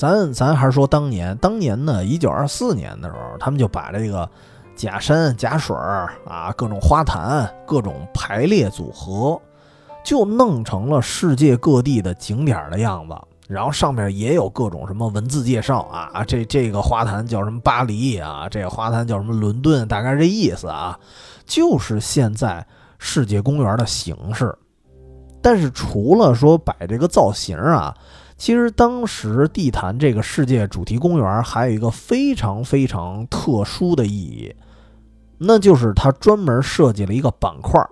[0.00, 4.26] 咱咱还是说当年，当年呢，一九二四年的时候，他们就把这个
[4.74, 9.38] 假山、假水儿啊，各种花坛、各种排列组合，
[10.02, 13.14] 就弄成了世界各地的景点的样子。
[13.46, 20.98] 然后上面也有各种什么文字介绍啊，这这个花坛叫什么巴黎啊，这个花坛叫什么伦敦，大概这意思啊，
[21.44, 24.56] 就是现在世界公园的形式。
[25.42, 27.94] 但是除了说摆这个造型啊。
[28.40, 34.56] 其实当时地坛这个世界主题公园还有一个非常非常特殊的意义，
[35.36, 37.90] 那就是它专门设计了一个板块儿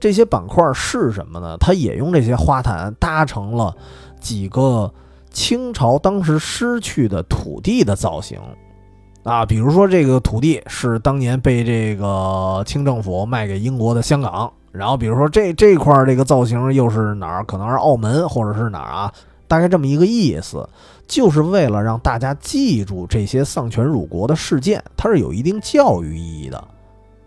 [0.00, 1.56] 这些板块是什么呢？
[1.58, 3.72] 它也用这些花坛搭成了
[4.18, 4.92] 几个
[5.30, 8.40] 清朝当时失去的土地的造型
[9.22, 17.44] 啊，比如说这个土地是当年被这个清政府卖给英国的香港，然后比如说这这块这个造型又是哪儿？
[17.44, 19.12] 可能是澳门或者是哪儿啊？
[19.48, 20.68] 大概这么一个意思，
[21.06, 26.62] 就是为了让大家记住这些丧权辱国的事件，它是有一定教育意义的。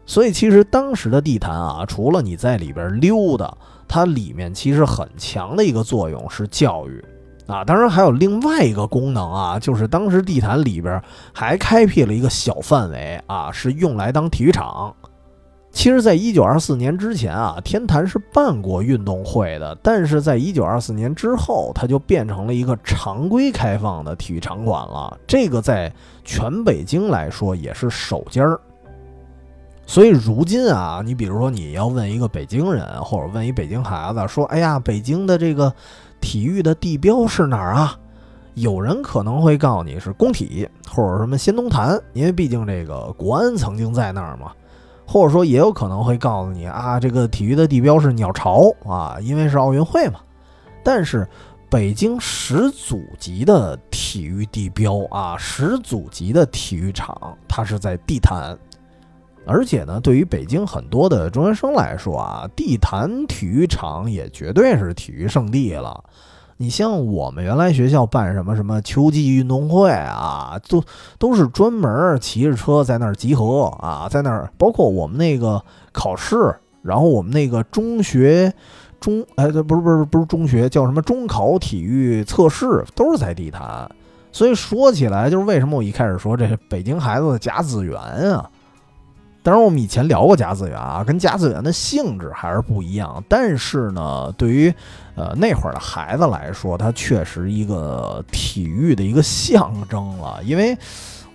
[0.06, 3.56] 所以，其实当时的地坛啊，除了你在里边溜达，
[3.88, 7.04] 它里面其实很强的一个作用是教育
[7.46, 7.64] 啊。
[7.64, 11.00] 当然，还有另外一个功能啊，就是当时地坛里边
[11.32, 14.96] 还开辟了一个小范围啊，是用来当体育场。
[15.72, 25.17] 其实，在一九二四年之前啊，天坛是办过运动会的，但是在一九二四年之后，它就变成了一个常规开放的体育场馆了。
[25.28, 25.92] 这个在
[26.26, 28.60] 全北京来说也是首家儿。
[29.86, 35.74] 所以如今啊，你比如说你要问一个北京人，或者问一北京孩子，说：“哎呀，北京的这个
[36.20, 37.98] 体育的地标是哪儿啊？
[38.56, 44.52] 有人可能会告诉你是工体或者什么仙东坛，因为毕竟这个国安曾经在那儿嘛。
[45.12, 50.20] 或者说也有可能会告诉你啊，这个体育的地标是鸟巢啊，因为是奥运会嘛。
[50.84, 51.28] 但是
[51.68, 58.56] 北京始祖级的体育地标啊，始祖级的体育场，它是在地坛。
[59.48, 66.04] 而且呢，对于北京很多的中学生来说啊，地坛体育场也绝对是体育圣地了。
[66.62, 70.84] 你像我们原来学校办什么什么秋季运动会啊，都
[71.18, 78.54] 都是专门骑着车在那儿集合啊，在那儿，包括我们那个考试，然后我们那个中学
[79.00, 83.90] 中，哎，不是不是不是中学，叫什么中考体育测试，都是在地坛。
[84.34, 88.50] 所以说起来，就是为什么我一开始说这北京孩子的假资源啊。
[89.42, 93.23] 当然，我们以前聊过甲子园啊，跟甲子园的性质还是不一样。
[93.29, 94.73] 但是呢，对于
[95.15, 100.42] 呃那会儿的孩子来说，它确实一个体育的一个象征了。
[100.44, 100.77] 因为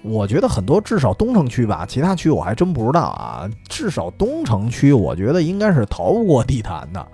[0.03, 3.49] 我觉得很多，至少东城区吧，其他区我还真不知道啊。
[3.71, 7.05] 至少东城区，我觉得应该是逃不过地坛的。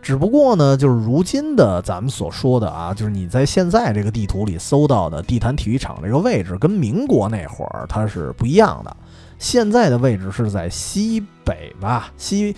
[0.00, 8.96] 只不过呢，就是如今的咱们所说的啊，就是你在现在这个地图里搜到的地坛体育场这个位置，跟民国那会儿它是不一样的。
[9.44, 12.56] 现在的位置是在西北吧，西，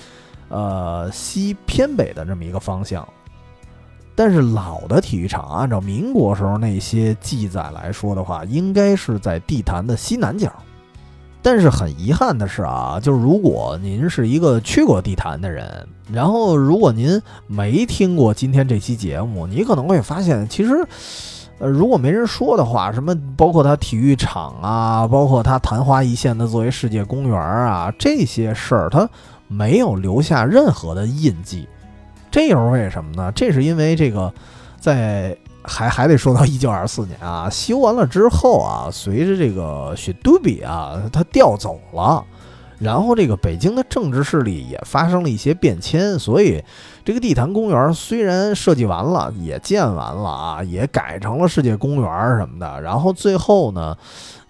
[0.49, 3.07] 呃，西偏北的这么一个方向。
[4.14, 10.53] 但是老的体育场，按照民国时候那些记载来说的话，应该是在地坛的西南角。
[11.43, 20.87] 但是很遗憾的是啊，就是如果您是一个去过地坛的人，然后如果您没听过今天这期节目，你可能会发现，其实。
[21.59, 29.09] 呃，如果没人说的话，什么包括它体育场啊，包括它昙花一现的作为世界公园啊，这些事儿它
[29.48, 31.66] 没有留下任何的印记，
[32.30, 33.32] 这又是为什么呢？
[33.32, 34.32] 这是因为这个，
[34.78, 42.22] 在还还得说到一九二四年啊，修完了之后啊，随着这个雪都比啊，他调走了。
[42.78, 46.62] 然后这个北京的政治势力也发生了一些变迁，所以
[47.07, 53.96] 这个地坛公园虽然设计完了，也建完了啊，也改成了世界公园什么的，然后最后呢，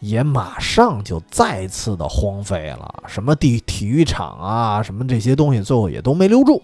[0.00, 6.62] 也马上就再次的荒废了，什么地体育场啊，什么这些东西，最后也都没留住。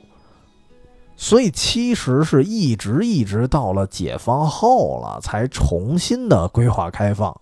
[1.15, 7.39] 所以其实是一直一直到了解放后了，才重新的规划开放，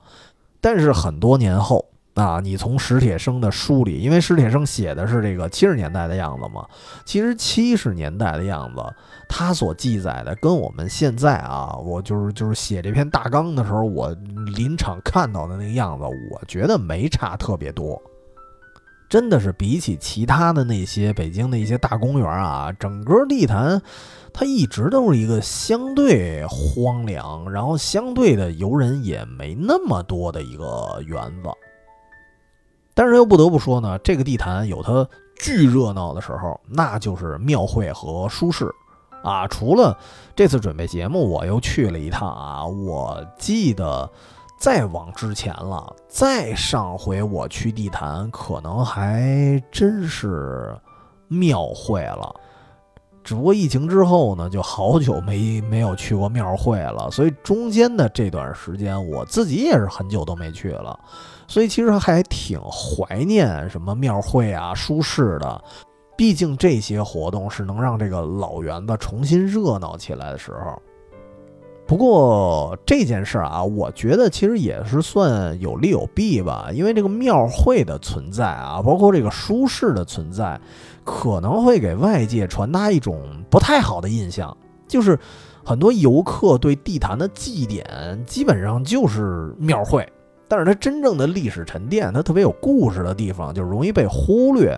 [0.61, 1.85] 但是很多年后。
[2.15, 6.67] 啊，你从史铁生的书里，因为史铁生写的是这个七十年代的样子嘛，
[7.05, 8.83] 其实七十年代的样子，
[9.29, 14.15] 他所记载的跟我们现在啊，我就是就是写这篇大纲的时候，我
[14.55, 18.03] 临场看到的那个样子，我觉得没差特别多，
[19.09, 23.81] 真的是比起其他的那些北京的一些大公园啊，整个地坛，
[24.33, 31.49] 它一直都是一个相对荒凉，然后相对的游人也没那么多的一个园子。
[33.01, 38.71] 但是又不得不说呢，这个地坛有它巨热闹的时候，那就是庙会和书市，
[39.23, 39.97] 啊，除了
[40.37, 42.63] 这次准备节目，我又去了一趟啊。
[42.63, 44.07] 我记得
[44.59, 50.79] 再往之前了，再上回我去地坛，可能还真是
[51.27, 52.35] 庙会了。
[53.25, 61.01] 只不过疫情之后呢，就好久没没有去过庙会了，所以中间的这段时间，我自己也是很久都没去了。
[61.51, 65.65] 所以其实还挺怀念什么庙会啊、书市的，
[66.17, 70.81] 毕竟这些活动是能让这个老园子重新热闹起来的时候。
[71.89, 80.61] 不过这件事啊，我觉得其实也是算有利有弊吧，因为这个庙会的存在啊，包括这个书市的存在，
[81.03, 83.21] 可能会给外界传达一种
[83.51, 85.19] 不太好的印象，就是
[85.65, 90.09] 很多游客对地坛的祭典基本上就是庙会。
[90.51, 94.77] 但是它真正的历史沉淀，它特别有故事的地方，就容易被忽略。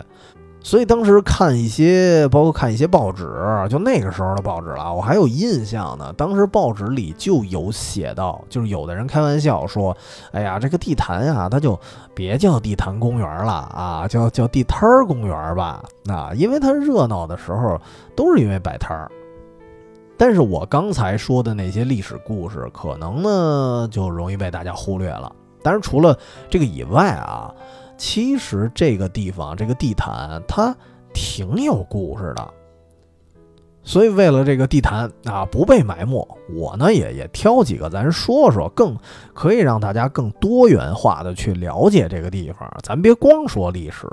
[0.61, 3.27] 所以当时看一些，包括看一些报纸，
[3.69, 6.13] 就那个时候的报纸了，我还有印象呢。
[6.15, 9.97] 当时报纸里就有写到，就是有的人开玩笑说
[10.31, 11.77] ：“哎呀，这个地坛呀，它就
[12.13, 17.77] 别叫地坛公园了啊，叫叫地摊儿公园吧。”啊，因为它热闹的时候
[18.15, 19.11] 都是因为摆摊儿。
[20.15, 25.29] 但是我刚才说的那些历史故事，可能呢就容易被大家忽略了。
[25.63, 26.17] 但是除了
[26.49, 27.53] 这个以外啊，
[27.97, 30.75] 其实这个地方这个地坛它
[31.13, 32.47] 挺有故事的。
[33.85, 38.97] 所以为了这个地坛啊不被埋没，我呢也也挑几个咱说说，更
[39.33, 42.71] 可以让大家更多元化的去了解这个地方。
[42.81, 44.07] 咱别光说历史。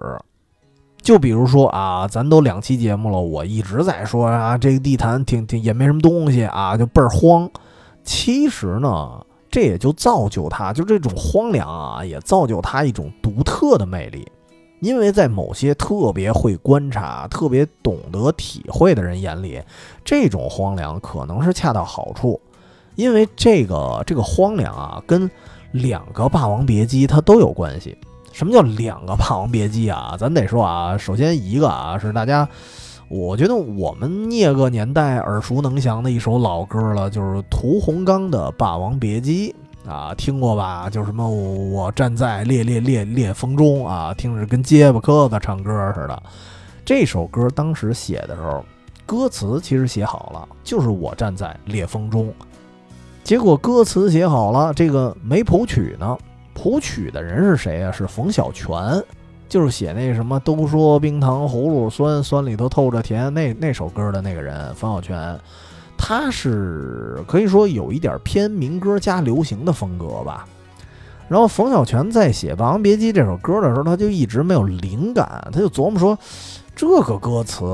[1.02, 7.48] 就比如说啊，咱都两期节目了，我一直在说啊，这个地坛挺挺也没什么东西啊，就倍儿荒。
[8.02, 14.26] 其实呢，这也就造就他，就这种荒凉啊，也造就他一种独特的魅力。
[14.80, 19.60] 因为在某些特别会观察、特别懂得体会的人眼里，
[20.02, 22.40] 这种荒凉可能是恰到好处。
[22.94, 25.30] 因为这个这个荒凉啊，跟
[25.72, 27.96] 两个《霸王别姬》它都有关系。
[28.32, 30.16] 什么叫两个《霸王别姬》啊？
[30.18, 32.48] 咱得说啊，首先一个啊是大家，
[33.10, 39.52] 我觉得我们那个年代耳熟能详的一首老歌了，就是屠洪刚的《霸王别姬》
[39.90, 40.88] 啊，听过吧？
[40.88, 46.22] 就什么我站在烈烈烈烈风中啊，听着跟结巴磕子唱歌似的。
[46.84, 48.64] 这首歌当时写的时候，
[49.06, 52.32] 歌词其实写好了，就是我站在烈风中。
[53.24, 56.16] 结果歌词写好了，这个没谱曲呢。
[56.54, 57.90] 谱曲的人是谁啊？
[57.90, 58.70] 是冯小泉，
[59.50, 65.38] 就是写那什么都说冰糖葫芦酸，酸里头透着甜那那首歌的那个人，冯小泉。
[65.98, 70.46] 他是可以说有一点偏民歌加流行的风格吧。
[71.28, 76.18] 然后冯小泉在写《霸王别姬》这首歌的时候，他就一直没有灵感，他就琢磨说，
[76.74, 77.64] 这个歌词，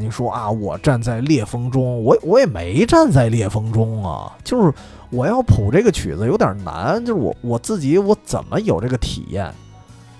[0.00, 4.72] 你说啊，我站在烈风中，我我也没站在烈风中啊，就是。
[5.10, 9.54] 我要谱这个曲子有点难，就是我我自己我怎么有这个体验？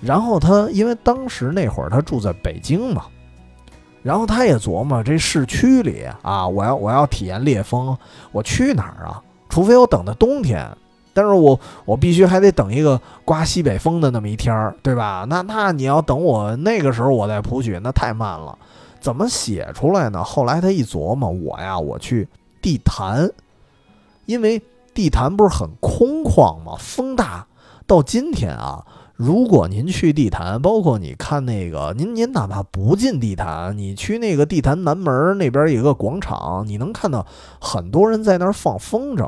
[0.01, 3.05] 然后他因为当时那会儿他住在北京嘛，
[4.03, 7.97] 然后他也琢磨这市区里啊，我要我要体验烈风，
[8.31, 9.21] 我去哪儿啊？
[9.49, 10.69] 除非我等到冬天，
[11.13, 15.25] 但是我我必须还得等一个刮西北风的那么一天儿，对吧？
[15.27, 18.57] 那那你要等我那个时候我再谱曲，那太慢了，
[18.99, 20.23] 怎么写出来呢？
[20.23, 22.27] 后来他一琢磨，我呀我去
[22.61, 23.29] 地坛，
[24.25, 24.61] 因为。
[24.93, 26.75] 地坛不是很空旷吗？
[26.79, 27.45] 风大，
[27.85, 28.83] 到今天啊，
[29.17, 37.25] 如果您去地坛，包括你看那个，您您哪怕不进地坛，你去那个地坛南门那边有个广场，你能看到
[37.59, 39.27] 很多人在那儿放风筝。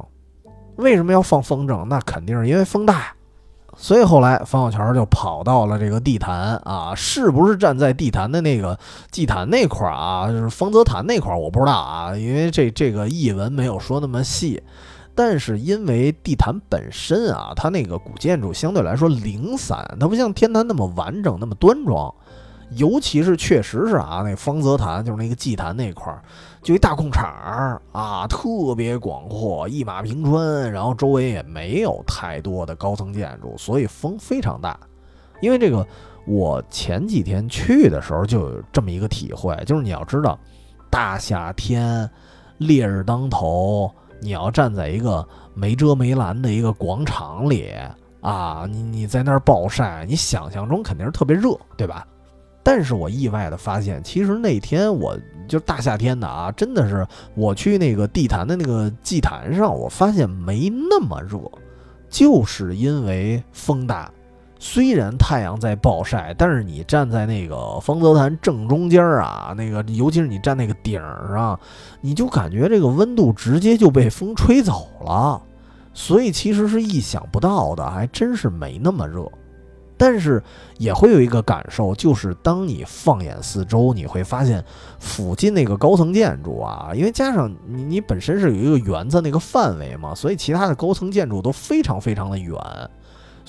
[0.76, 1.86] 为什么要放风筝？
[1.86, 3.08] 那肯定是因为风大。
[3.76, 8.78] 所以后来方小泉就跑到了这个地坛啊，是不是站在地坛的那个
[9.10, 10.28] 祭坛那块儿啊？
[10.28, 14.62] 就是方泽坛那块儿，我不知道啊，因为这这个译文没有说那么细。
[15.22, 22.10] 但是因为地坛本身啊，它那个古建筑相对来说零散，它不像天坛那么完整、那么端庄。
[22.78, 26.24] 尤其是确实是啊，那方泽坛就是那个祭坛那块儿，
[26.64, 34.80] 就一大空场儿啊，特别广阔，一马平川，然后周围也没有太多的高层建筑，所以风非常大。
[35.42, 35.86] 因为这个，
[36.26, 40.40] 我前几天去的时候就有这么一个体会，就是你要知道，
[40.90, 42.10] 大夏天
[42.58, 43.94] 烈日当头。
[44.22, 47.74] 你要站在一个没遮没拦的一个广场里
[48.22, 52.06] 啊，你你在那儿暴晒，你想象中肯定是特别热，对吧？
[52.62, 55.18] 但是我意外的发现，其实那天我
[55.48, 61.40] 就大夏天的啊，真的是我去那个地坛的那个祭坛上，我发现没那么热，
[62.10, 64.12] 就是因为风大。
[64.62, 71.58] 虽然太阳在暴晒，但是你站在那个方泽坛正中间啊，那个尤其是你站那个顶儿上，
[72.02, 75.42] 你就感觉这个温度直接就被风吹走了，
[75.94, 79.26] 所以其实是意想不到的，还真是没那么热。
[79.98, 80.42] 但是
[80.78, 84.64] 也会有一个感受，就是当你放眼四周，你会发现
[84.98, 92.56] 附近那个高层建筑啊，因为加上你你本身是有一个园子那个范围嘛，所以其他的高层建筑都非常非常的远。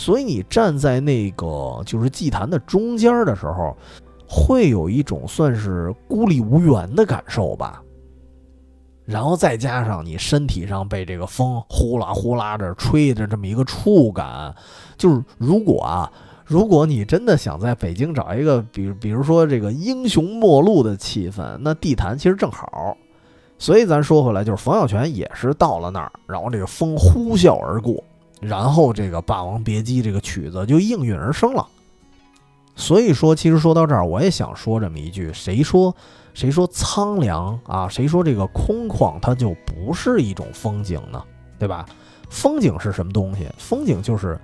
[0.00, 3.76] 所以你站在那个就是祭坛的中间的时候，
[4.26, 7.82] 会有一种算是孤立无援的感受吧。
[9.04, 14.54] 然后再加上你身体上被这个风呼啦呼啦着吹的这么一个触感，
[14.96, 16.10] 就是如果啊，
[16.46, 22.96] 如果你真的想在北京找一个，比如比如说这个英雄末路的气氛，那地坛其实正好。
[23.58, 28.02] 所以咱说回来，就是冯小泉也是到了那儿，然后这个风呼啸而过。
[28.40, 31.66] 然后这个《霸王别姬》这个曲子就应运而生了。
[32.74, 35.94] 所以说，其实说到这儿，我也想说这么一句：谁说
[36.32, 37.88] 谁说苍凉啊？
[37.88, 41.22] 谁说这个空旷它就不是一种风景呢？
[41.58, 41.84] 对吧？
[42.30, 43.48] 风景是什么东西？
[43.58, 44.40] 风景就是。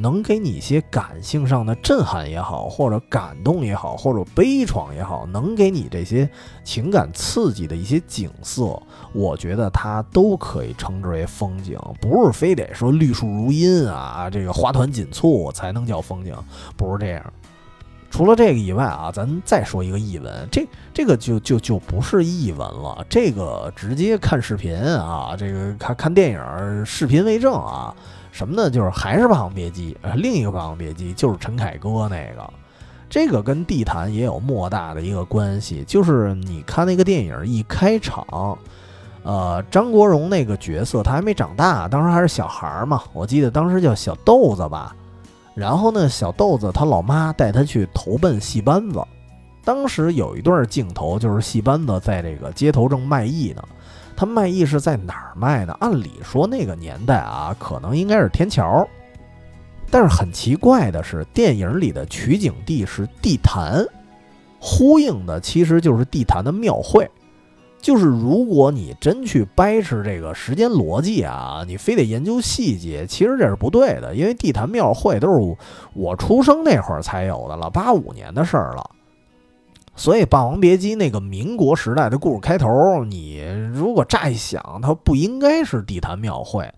[0.00, 6.28] 能给你一些感性上的震撼也好，或者感动也好，或者悲怆也好，能给你这些
[6.62, 8.80] 情感刺激的一些景色，
[9.12, 16.34] 我觉得它都可以称之为风景，不是非得说绿树如茵啊，这个花团锦簇才能叫风景，
[16.76, 17.32] 不是这样。
[18.10, 27.94] 除了这个以外啊，咱再说一个译文，这这个就就就不是译文了，这个直接看视频啊，这个看看电影，视频为证啊。
[28.30, 28.70] 什么呢？
[28.70, 32.50] 就是还是《霸王别姬》，呃，另一个《霸王别姬》就是陈凯歌那个。
[33.10, 38.58] 这个跟地坛也有莫大的一个关系，就是你看那个电影一开场，
[39.22, 44.94] 呃，张国荣那个角色他还没长大，当时还是小孩儿嘛，我记得当时叫小豆子吧。
[45.54, 49.02] 然后呢，小豆子他老妈带他去投奔戏班子，
[49.64, 53.62] 当时有一段镜头就是戏班子在这个街头正卖艺呢。
[54.18, 55.72] 他卖艺是在哪儿卖呢？
[55.78, 58.84] 按理说那个年代啊，可能应该是天桥。
[59.92, 63.86] 但是很奇怪的是，电影里的取景地是地坛，
[64.58, 67.08] 呼应的其实就是地坛的庙会。
[67.80, 74.12] 就是如果你真去掰扯这个时间逻辑啊，你非得研究细节，其实这是不对的。
[74.16, 75.56] 因为地坛庙会都是
[75.94, 78.90] 我出生那会儿才有的了，八五年的事儿了。
[79.98, 83.44] 所以《霸王别姬》那个民国时代的故事开头，你
[83.74, 86.72] 如果乍一想，它不应该是地坛庙会。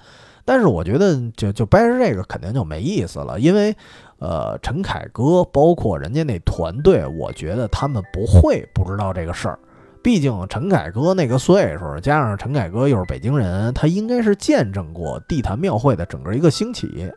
[0.46, 3.76] 但是我觉得，就就掰扯这个肯定就没意思了，因为，
[4.20, 9.58] 呃，陈凯歌包括人家那团队，我觉得他们不会不知道这个事儿。
[10.02, 17.12] 毕竟陈凯歌那个岁数，加上陈凯歌又是北京人，他应该是见证过地坛庙会的整个一个兴起。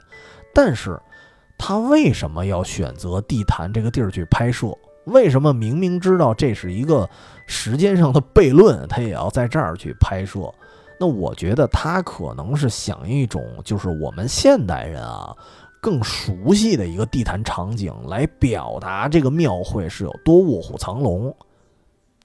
[0.53, 0.99] 但是，
[1.57, 4.67] 他为什么要选择地坛这个地儿去拍摄？
[5.05, 7.09] 为什么明明知道这是一个
[7.45, 10.51] 时间上的悖论，他也要在这儿去拍摄？
[10.99, 15.35] 那我觉得他可能是想一种，就是我们现代人啊
[15.81, 21.35] 更熟悉的一个地坛场景，来表达这个庙会是有多卧虎藏龙。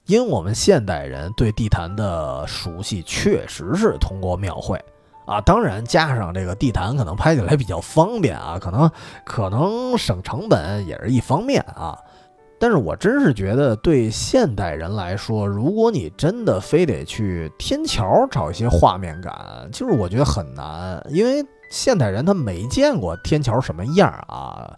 [0.05, 4.79] 因为我们现代人对地坛的熟悉，确实是通过庙会
[5.25, 8.89] 啊，当然加上这个地坛可能拍起来比较方便啊，可能
[9.25, 11.99] 可能省成本也是一方面啊。
[12.59, 19.33] 但是我真是觉得，对现代人来说，如果你真的非得去天桥找一些画面感，
[19.71, 24.77] 就是我觉得很难，因为现代人他没见过天桥什么样啊。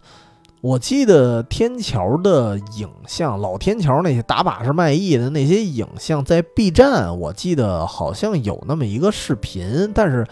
[0.60, 10.24] 我记得天桥的影像，老天桥那些打把式卖艺的那些影像，在 B 站，我记得好像有那么一个视频，但是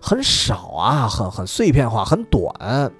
[0.00, 2.92] 很少啊，很很碎片化，很短。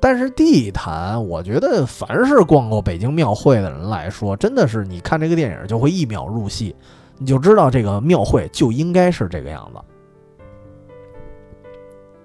[0.00, 6.74] 但是地坛，我觉得凡是逛过北京庙会的人来说，真的是你看这个电影就会一秒入戏，
[7.18, 9.80] 你就知道这个庙会就应该是这个样子。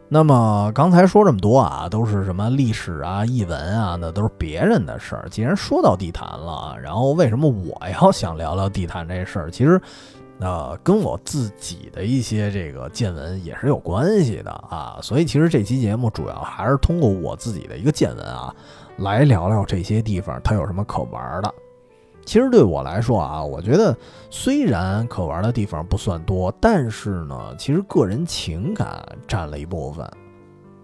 [0.07, 5.27] 那么刚才说这么多啊，都是什么历史啊、译文啊，那都是别人的事儿。
[5.29, 9.51] 既然说到地坛了，然后为什么我要想聊聊地坛这事儿？
[9.51, 9.81] 其实。
[10.39, 18.53] 呃，跟我自己的一些这个见闻也是有关系的啊，所以其实这期节目主要还是通过我自己的一个见闻啊，
[18.97, 21.53] 来聊聊这些地方它有什么可玩的。
[22.25, 23.95] 其实对我来说啊，我觉得
[24.29, 30.05] 虽然可玩的地方不算多，但是呢，其实个人情感占了一部分。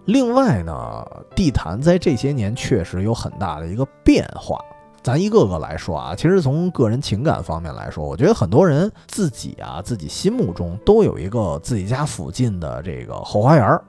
[0.06, 4.58] 另外呢，地坛在这些年确实有很大的一个变化。
[5.02, 13.82] 咱一个个来说啊，其实从个人情感方面来说，我觉得很多人自己啊，自己心目中都有一个自己家附近的这个后花园儿。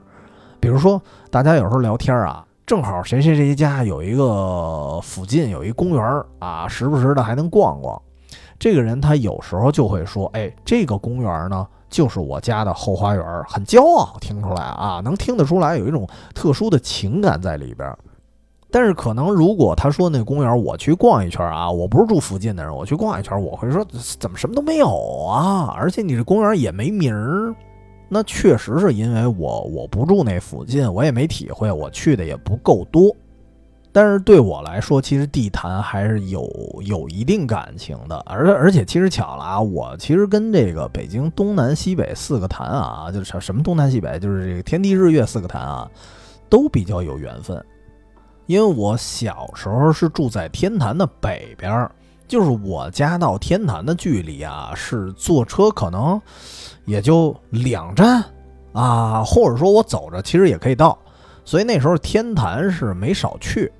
[0.58, 1.00] 比如说，
[1.30, 8.00] 大家有时候聊天啊，正好谁谁谁家有一个附近有一公园儿啊，时不时的还能逛逛。
[8.58, 17.96] 这个人他有时候就会说：“哎，这个公园呢，就是我家的后花园，很骄傲。”听出来啊，能听得出来有一种特殊的情感在里边。
[18.74, 23.86] 但是可能，如果他说那公园我去逛一圈啊，我不是住附近的人，我去逛一圈，我会说
[24.18, 24.88] 怎么什么都没有
[25.28, 25.72] 啊？
[25.78, 27.54] 而且你这公园也没名儿，
[28.08, 33.14] 那确实是因为我我不住那附近，我也没体会，我去的也不够多。
[33.92, 36.50] 但是对我来说，其实地坛还是有
[36.84, 45.88] 有一定感情的，而而且其实巧了啊，我其实跟这个北京东南西北四个坛啊，就是什么东南西北，就是这个天地日月四个坛啊，
[46.48, 47.64] 都比较有缘分。
[48.46, 51.90] 因为我小时候是住在天坛的北边，
[52.28, 56.20] 就是我家到天坛的距离啊，是坐车可能
[56.84, 58.22] 也就两站
[58.72, 60.98] 啊，或者说我走着其实也可以到，
[61.44, 63.72] 所以那时候天坛是没少去。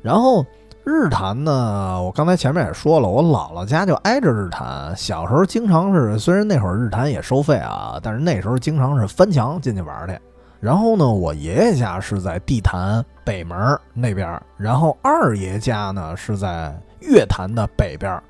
[0.00, 0.44] 然后
[0.82, 10.18] 日坛呢，我刚才前面也说了，我姥姥家就挨着日坛，小时候经常是，虽然那会儿日坛也收费啊，但是那时候经常是翻墙进去玩去。
[10.60, 13.58] 然后呢，我爷爷家是在地坛北门
[13.94, 18.22] 那边，然后二爷家呢是在月坛的北边，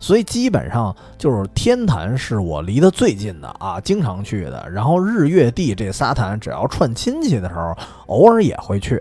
[0.00, 4.68] 所以基本上就是天坛是我离得最近的啊，经常去的。
[4.68, 7.72] 然后日月地这仨坛，只要串亲戚的时候，
[8.06, 9.00] 偶尔也会去。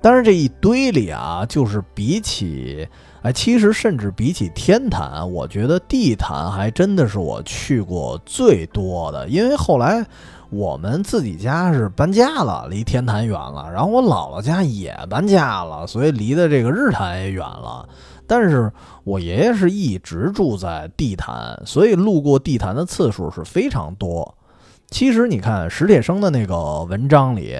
[0.00, 2.86] 但是这一堆里啊，就是比起
[3.22, 10.06] 哎，其实甚至比起天坛，我觉得地坛还真的是我去过最多的，因为后来。
[10.54, 17.88] 我们自己家是搬家了，离天坛远了，然后我姥姥家也搬家了，所以离的这个日坛也远了。
[18.26, 24.34] 但是我爷爷是一直住在地坛，所以路过地坛的次数是非常多。
[24.90, 27.56] 其实你看史铁生的那个文章里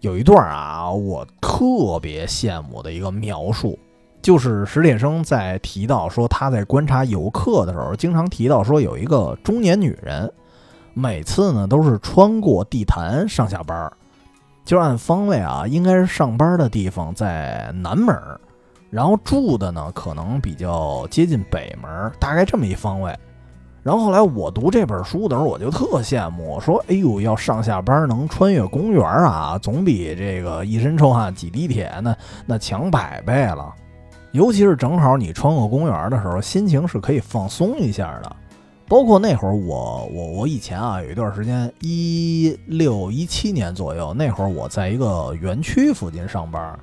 [0.00, 3.78] 有一段啊，我特别羡慕的一个描述，
[4.20, 10.30] 就是史铁生在提到说他在观察游客的时候，经常提到说有一个中年女人，
[10.94, 13.90] 每次呢都是穿过地坛上下班，
[14.64, 18.16] 就按方位啊，应该是上班的地方在南门，
[18.90, 23.16] 然后住的呢可能比较接近北门，大概这么一方位。
[23.82, 32.16] 然后后来我读这本书的时候，我就特羡慕，我说：“哎呦，要上下班能穿越公园啊，总比这个一身臭汗挤地铁那
[32.46, 33.74] 那强百倍了。
[34.30, 38.36] 尤其是正好你穿过公园的时候，心情是可以放松一下的。
[38.92, 46.78] 包括那会儿我我我以前啊，有一段时间一六一七年左右，那会儿我在一个园区附近上班。”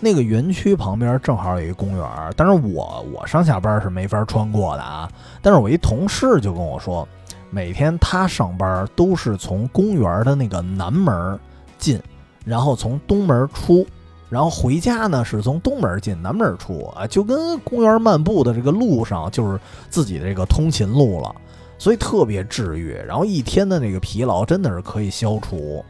[0.00, 5.06] 那个园区旁边正好有一公园，但是我我上下班是没法穿过的啊。
[5.42, 7.06] 但是我一同事就跟我说，
[7.50, 11.38] 每天他上班都是从公园的那个南门
[11.76, 12.00] 进，
[12.42, 13.86] 然后从东门出，
[14.30, 21.34] 然后回家呢是从东门进南门出啊，就跟公园漫步的这个路上就是自己的这个通勤路了，
[21.80, 25.82] 所以特别治愈，然后一天的那个疲劳真的是可以消除。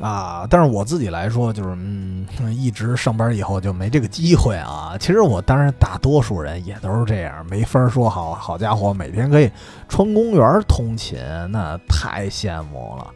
[0.00, 4.96] 啊，但是我自己来说，就是嗯，一直上班以后就没这个机会啊。
[4.98, 9.48] 其实我当然大多数人也都是这样，没法说好好家伙，每天可以
[9.88, 11.16] 穿公园通勤，
[11.52, 13.10] 那太羡慕了。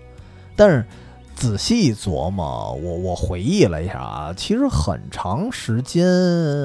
[0.54, 0.86] 但是
[1.41, 6.05] 仔细琢磨，我我回忆了一下啊，其实很长时间，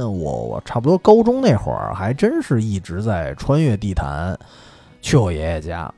[0.02, 4.38] 我我差不多高中那会儿，还真是一直在穿越地坛
[5.02, 5.90] 去我爷爷家。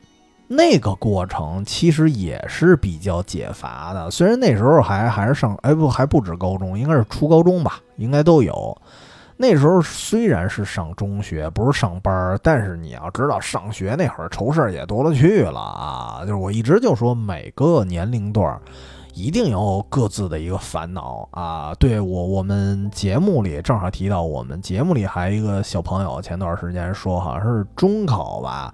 [0.48, 8.80] 那个过程其实也是比较解乏的，虽然那时候还还是上，哎不还不止高中，应该是初高中吧，应该都有。
[9.40, 16.22] 那时候虽然是上中学，不是上班，但是你要知道，上学那会儿愁事儿也多了去了啊。
[16.22, 18.60] 就是我一直就说，每个年龄段儿
[19.14, 21.74] 一定有各自的一个烦恼啊。
[21.80, 28.74] 对我我们节目里正好提到，我们节目里还有一个小朋友，前段时间说好像是中考吧。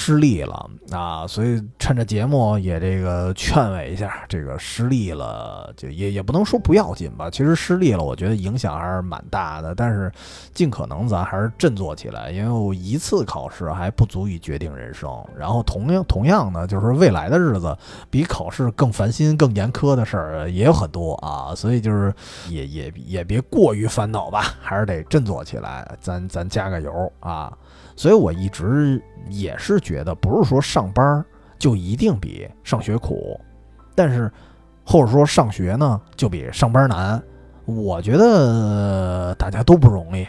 [0.00, 7.28] 失利了啊，所以趁着节目也这个劝慰一下，这个失利了就也也不能说不要紧吧。
[7.28, 9.74] 其实失利了，我觉得影响还是蛮大的。
[9.74, 10.10] 但是
[10.54, 15.10] 尽可能咱还是振作起来，因为我一次考试还不足以决定人生。
[15.36, 17.76] 然后同样同样呢，就是未来的日子
[18.08, 21.52] 比考试更烦心、更严苛的事儿也有很多啊。
[21.56, 22.14] 所以就是
[22.48, 27.52] 也也也别过于烦恼吧，还是得振作起来，咱咱加个油啊。
[27.98, 31.24] 所以我一直也是觉得，不是说上班
[31.58, 33.36] 就一定比上学苦，
[33.96, 34.30] 但是
[34.86, 37.20] 或者说上学呢就比上班难。
[37.64, 40.24] 我觉得大家都不容易，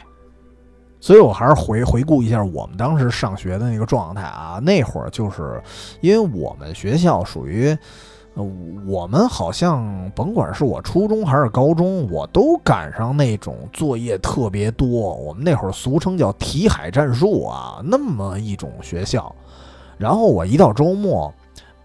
[1.00, 4.60] 所以我还是回回顾一下我们当时上学的那个状态啊。
[4.64, 5.62] 那会儿就是
[6.02, 7.78] 因为我们学校属于。
[8.88, 14.88] 我们好像甭管是我初中还是高中，我都赶上那种作业特别多。
[14.88, 19.34] 我们那会儿俗称叫“题海战术”啊，那么一种学校。
[19.98, 21.34] 然后我一到周末，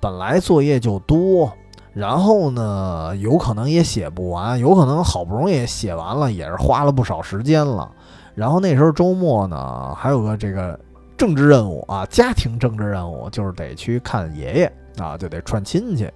[0.01, 1.53] 本来作业就多，
[1.93, 7.91] 然后呢，有可能也写不完，有可能好不容易写完了，也是花了不少时间了。
[8.35, 10.79] 然后那时候周末呢，还有个这个
[11.17, 16.09] 政治任务啊，家庭政治任务，就是得去看爷爷啊，就得串亲戚。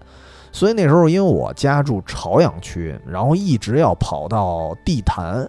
[0.51, 5.49] 所以那时候，因为我家住朝阳区，然后一直要跑到地坛，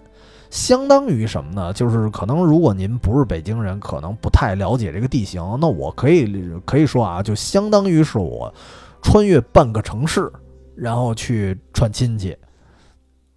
[0.49, 1.71] 相当于什么呢？
[1.73, 5.41] 就是可能如果您不是北京人，可能不太了解这个地形。
[5.59, 8.53] 那我可以可以说啊，就相当于是我
[9.01, 10.31] 穿越半个城市，
[10.75, 12.37] 然后去串亲戚。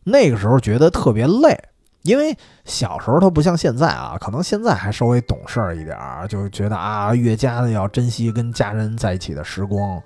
[0.04, 1.56] 那个时候觉得特别累。
[2.02, 10.02] 因为小时候他不像现在啊，可能现在还稍微懂事儿一点儿，就觉得啊，越加的要珍惜跟家人在一起的时光。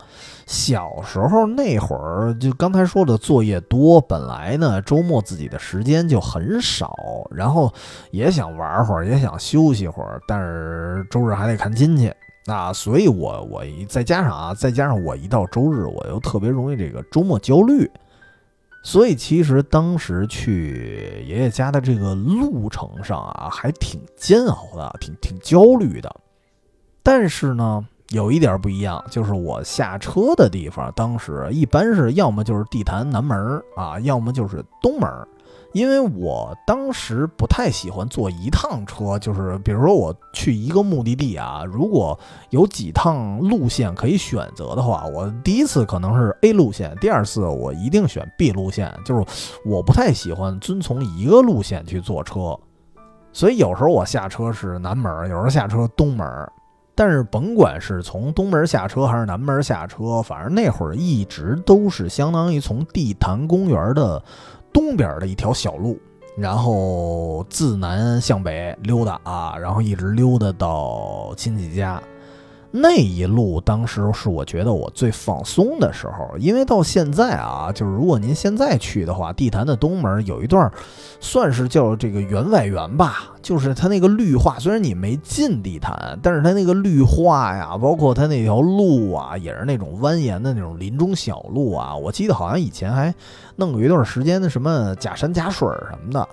[0.47, 6.95] 小时候那会儿，就刚才说的作业多，本来呢周末自己的时间就很少，
[7.31, 7.73] 然后
[8.11, 12.13] 也想玩会儿，也想休息会儿，但是周日还得看亲戚
[12.47, 17.91] 啊，所以我我再加上啊，再加上我一到周日，我又特别容易这个周末焦虑。
[18.87, 26.09] 所以其实当时去爷爷家的这个路程上啊，还挺煎熬的，挺挺焦虑的。
[27.03, 35.27] 但是呢，有一点不一样，就是我下车的地方，当时一般是要么就是地坛南门啊，要么就是东门儿。
[35.77, 42.19] 因为我当时不太喜欢坐一趟车，就是比如说我去一个目的地啊，如果
[42.49, 49.23] 有几趟路线可以选择的话，我第一次可能是 A 路线，第二次我一定选 B 路线，就是
[49.67, 52.59] 我不太喜欢遵从一个路线去坐车，
[53.31, 56.27] 所以有时候我下车是南门，有时候下车东门，
[56.95, 64.23] 但是甭管是从东门下车还是南门下车，反正那会儿一直都是相当于从地坛公园的。
[64.77, 65.99] 东边的一条小路，
[66.37, 71.99] 然后自南向北溜达啊，然后一直溜达到亲戚家。
[72.79, 80.71] 那一路当时是我觉得我最放松的时候，因为到现在啊，就是如果您现在去的话，地坛的东门有一段，
[81.19, 91.97] 算是叫这个园外园吧，就是它那个绿化，虽然你没进地坛，但是它那个绿化呀，包括它那条路啊，也是那种蜿蜒的那种林中小路啊。
[91.97, 93.15] 我记得好像以前还
[93.57, 96.29] 弄过一段时间的什么假山假水什么的，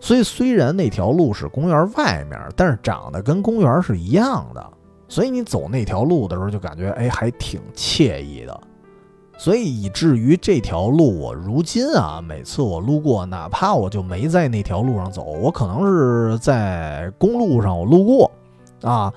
[0.00, 4.66] 所以虽然那条路是公园外面，但是长得跟公园是一样的。
[5.08, 8.60] 所以你走那条路的时候，就感觉哎，还挺惬意的。
[9.38, 18.30] 所以以至于这条路，我如今啊，每次我路过，哪怕我就没在那条路上走，我可能是在公路上我路过，
[18.82, 19.12] 啊，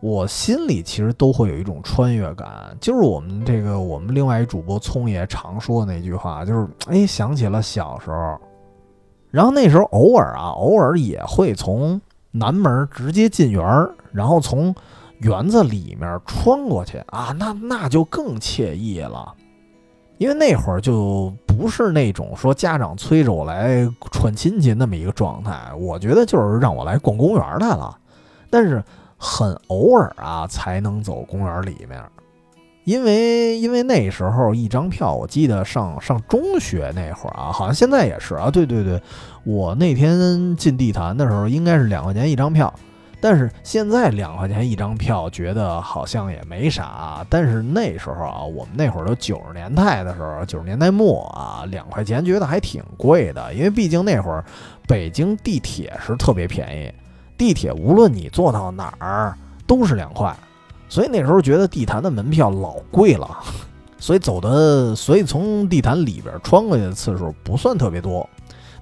[0.00, 2.76] 我心里其实都会有一种穿越感。
[2.80, 8.36] 就是我们这个我们另外一主播聪爷常说那句话，就是哎，想起了小时候。
[9.30, 12.00] 然后那时候偶尔啊，偶尔也会从
[12.32, 14.74] 南门直接进园儿，然后从。
[15.20, 19.34] 园子里面穿过去啊，那那就更惬意了，
[20.18, 27.96] 因为那会儿就不是那种说家长催着我来串亲戚那么一个状态，我觉得就是让我来逛公园来了，
[28.48, 28.82] 但是
[29.18, 32.02] 很偶尔啊才能走公园里面，
[32.84, 39.00] 因为因为那时候一张票，我记得上上中学那会儿啊，好像现在也是啊，对对对，
[39.44, 42.72] 我那天进地坛的时候应该是两块钱一张票。
[43.20, 47.24] 但是现在两块钱一张票，觉得好像也没啥。
[47.28, 53.52] 但是那时候啊，我们那会儿都九十年代的时候，九十年代末啊，两块钱觉得还挺贵的。
[53.52, 54.42] 因为毕竟那会儿
[54.88, 56.92] 北京地铁是特别便宜，
[57.36, 60.34] 地铁无论你坐到哪儿都是两块，
[60.88, 63.28] 所以那时候觉得地坛的门票老贵了。
[64.00, 68.26] 所以走的，所以从地坛里边穿过去的次数不算特别多。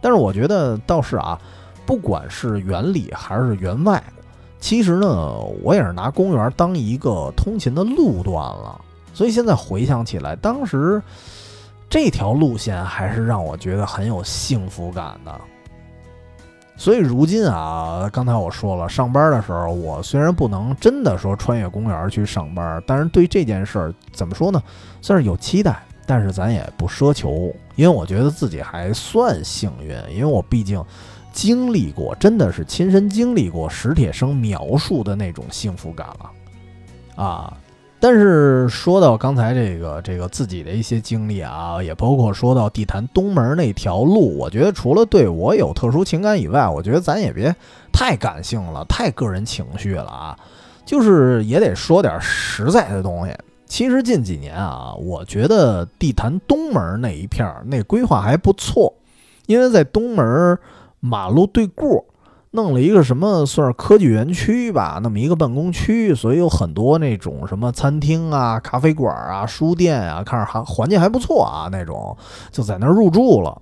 [0.01, 1.37] 但是我觉得倒是啊，
[1.85, 4.01] 不管是园里还是园外。
[4.61, 8.81] 其实呢，我也是拿公园当一个通勤的路段了，
[9.15, 11.01] 所以现在回想起来，当时
[11.89, 15.41] 这条路线还是让我觉得很有幸福感的。
[16.77, 24.61] 所以如今啊，刚才我说了，上班的时候，我虽然不能真的说穿越公园去上班，但是对这件事儿怎么说呢，
[25.01, 30.85] 算是有期待，但是咱也不奢求，因为我觉得自己还算幸运，因为我毕竟。
[31.41, 37.57] 经历过，真的是亲身经历过史铁生描述的那种幸福感了，啊！
[38.01, 47.55] 但是说到刚才这个这个自己的一些经历啊，也包括说到地坛东门那条路，我觉得除了对我有特殊情感以外，我觉得咱也别
[47.93, 50.37] 太感性了，太个人情绪了啊！
[50.85, 53.33] 就是也得说点实在的东西。
[53.69, 58.93] 其实近几年啊，我觉得地坛东门那一片那规划还不错，
[59.47, 60.59] 因为在东门。
[61.01, 62.05] 马路对过
[62.51, 72.17] 弄了一个什么算是科技园区吧，那么一个办公区，所以有很多那种什么餐厅啊、咖啡馆啊、书店啊，看着还环境还不错啊，那种
[72.51, 73.61] 就在那儿入住了。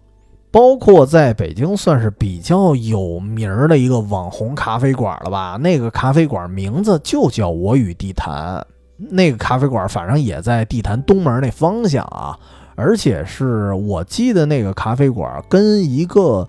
[0.53, 8.64] 包括在北京算是比较有名儿的一个网红咖啡馆了吧，那个咖啡馆名字就叫我与地坛，
[8.97, 12.39] 那个咖啡馆反正也在地坛东门那方向啊，
[12.76, 16.49] 而且是我记得那个咖啡馆跟一个。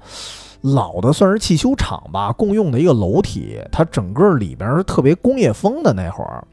[0.62, 6.44] 老的算是汽修厂吧，共用的一个楼体，它整个里边是特别工业风的那会儿，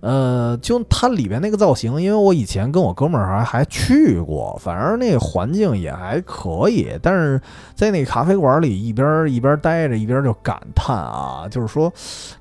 [0.00, 7.40] 呃，就它里边那个造型，因为我以前跟我哥们儿还还去过，反正那环境也还可以，但是
[7.74, 11.92] 在那咖啡馆里一边一边待着，一边就感叹啊，就是说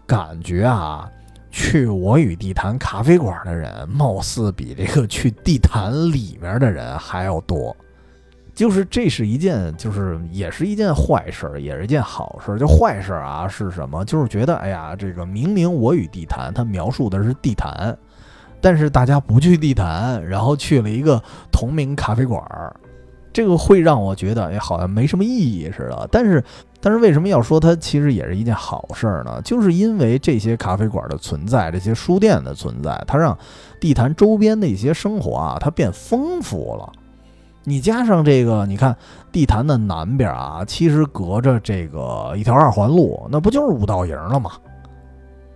[0.06, 1.10] 感觉啊，
[1.52, 7.76] 去我与地坛咖啡馆的人，貌似比这个去地坛里面的人还要多。
[8.58, 12.58] 就是这是一件，就是也是一件坏事，也是一件好事。
[12.58, 14.04] 就坏事啊是什么？
[14.04, 17.96] 就是觉得，哎呀，这个明明我与地坛，他描述的是地坛，
[18.60, 22.76] 但是大家不去地坛，然后去了一个同名咖啡馆儿，
[23.32, 26.10] 这个会让我觉得，哎，好像没什么意义似的。
[26.12, 26.44] 但是，
[26.82, 29.40] 但是为什么要说它其实也是一件好事呢？
[29.44, 33.38] 就是因为这些咖啡馆的存在，这些书店的存在，它让
[33.80, 36.92] 地坛周边的一些生活啊，它变丰富了。
[37.70, 38.96] 你加上这个，你看
[39.30, 44.52] 地坛的南边啊，其实隔着这个一条二环路，那不就是五道营了吗？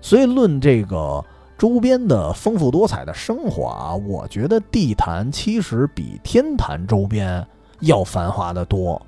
[0.01, 1.23] 所以论这个
[1.57, 7.47] 周边的丰富多彩的生活啊，我觉得地坛其实比天坛周边
[7.79, 9.01] 要繁华的多。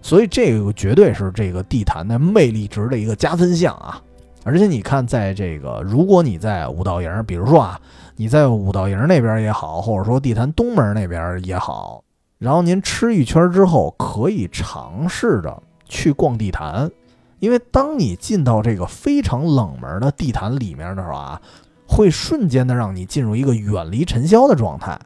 [0.00, 4.00] 所以这个绝对是这个地坛的魅力值的一个加分项啊！
[4.42, 7.78] 而且你看，在这个如果你在五道营，比如说啊，
[8.14, 12.02] 你在五道营那边也好，或者说地坛东门那边也好。
[12.38, 16.90] 然后您吃一圈之后，可以尝试着去逛地坛，
[17.38, 21.40] 因为当你进到这个非常冷门的地坛里面的时候啊，
[21.88, 24.98] 会瞬间的让你进入一个远离尘嚣的状态，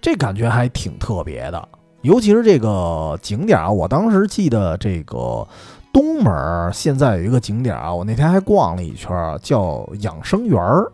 [0.00, 1.68] 这感觉还挺特别的。
[2.00, 5.46] 尤其是这个景点啊，我当时记得这个
[5.92, 10.90] 东门现在有一个景点啊，我那天还逛了一圈，叫养生园儿。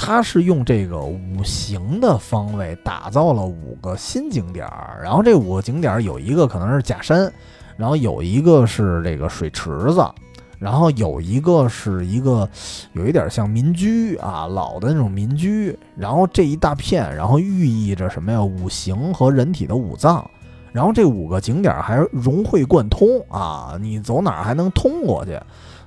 [0.00, 7.30] 它是用这个五行的方位打造了五个新景点儿，然后这五个景点儿有一个可能是假山，
[7.76, 10.08] 然后有一个是这个水池子，
[10.56, 12.48] 然后有一个是一个
[12.92, 18.40] 有一点像民居啊，老的那种民居，然后这一大片，然后寓意着什么呀？
[18.40, 20.24] 五行和人体的五脏，
[20.72, 25.36] 然后这五个景点儿还融会贯通啊，你走哪儿还能通过去，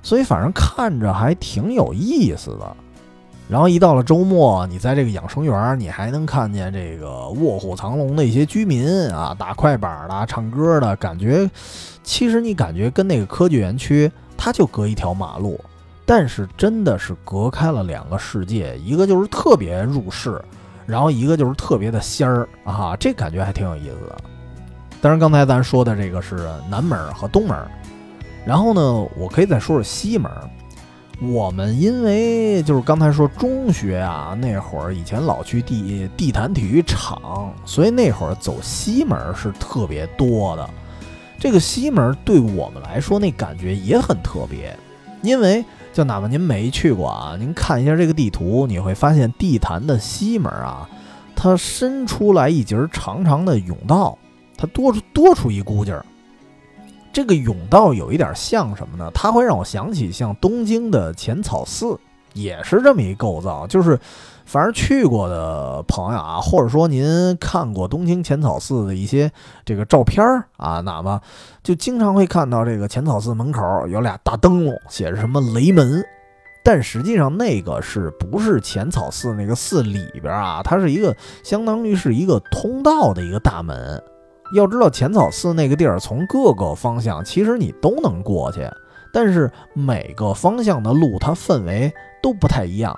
[0.02, 2.76] 所以反正看着还挺有意思的。
[3.48, 11.50] 然后一到了周末，你在这个养生园，你还能看见这个卧虎藏龙的一些居民啊，打快板的、唱歌的，感觉
[12.02, 15.60] 其实你感觉跟那个科技园区，它就隔一条马路，
[16.06, 20.40] 但是真的是隔开了两个世界，一个就是特别入世，
[20.86, 24.16] 然后一个就是特别的仙儿啊，这感觉还挺有意思的。
[25.02, 27.58] 当然，刚才咱说的这个是南门和东门，
[28.46, 30.30] 然后呢，我可以再说说西门。
[31.30, 40.68] 我们因为就是刚才说中学啊，那会儿以前老去地地坛体育场，所以那会儿走西门是特别多的。
[41.38, 44.76] 这个西门对我们来说那感觉也很特别，
[45.22, 50.88] 因为就哪怕您没去过啊，您看一下这个地图，你会发现地坛的西门啊，
[51.36, 54.18] 它伸出来一截长长的甬道，
[54.56, 56.04] 它多出多出一股劲儿。
[57.12, 59.10] 这个甬道有一点像什么呢？
[59.12, 61.98] 它会让我想起像东京的浅草寺，
[62.32, 63.66] 也是这么一构造。
[63.66, 63.98] 就是，
[64.46, 69.30] 反正去过的朋友啊，或者说您看过东京浅草寺的一些
[69.64, 70.24] 这个照片
[70.56, 71.20] 啊，哪怕
[71.62, 76.02] 就经常会看到这个浅草寺门口有俩大灯笼，写着什么雷门，
[76.64, 80.62] 但实际上那个是不是浅草寺那个寺里边啊？
[80.64, 84.02] 它是一个相当于是一个通道的一个大门。
[84.54, 88.68] 要知道浅草寺那个地儿，从各个方向其实你都能过去，
[89.12, 91.92] 但是每个方向的路它氛围
[92.22, 92.96] 都不太一样。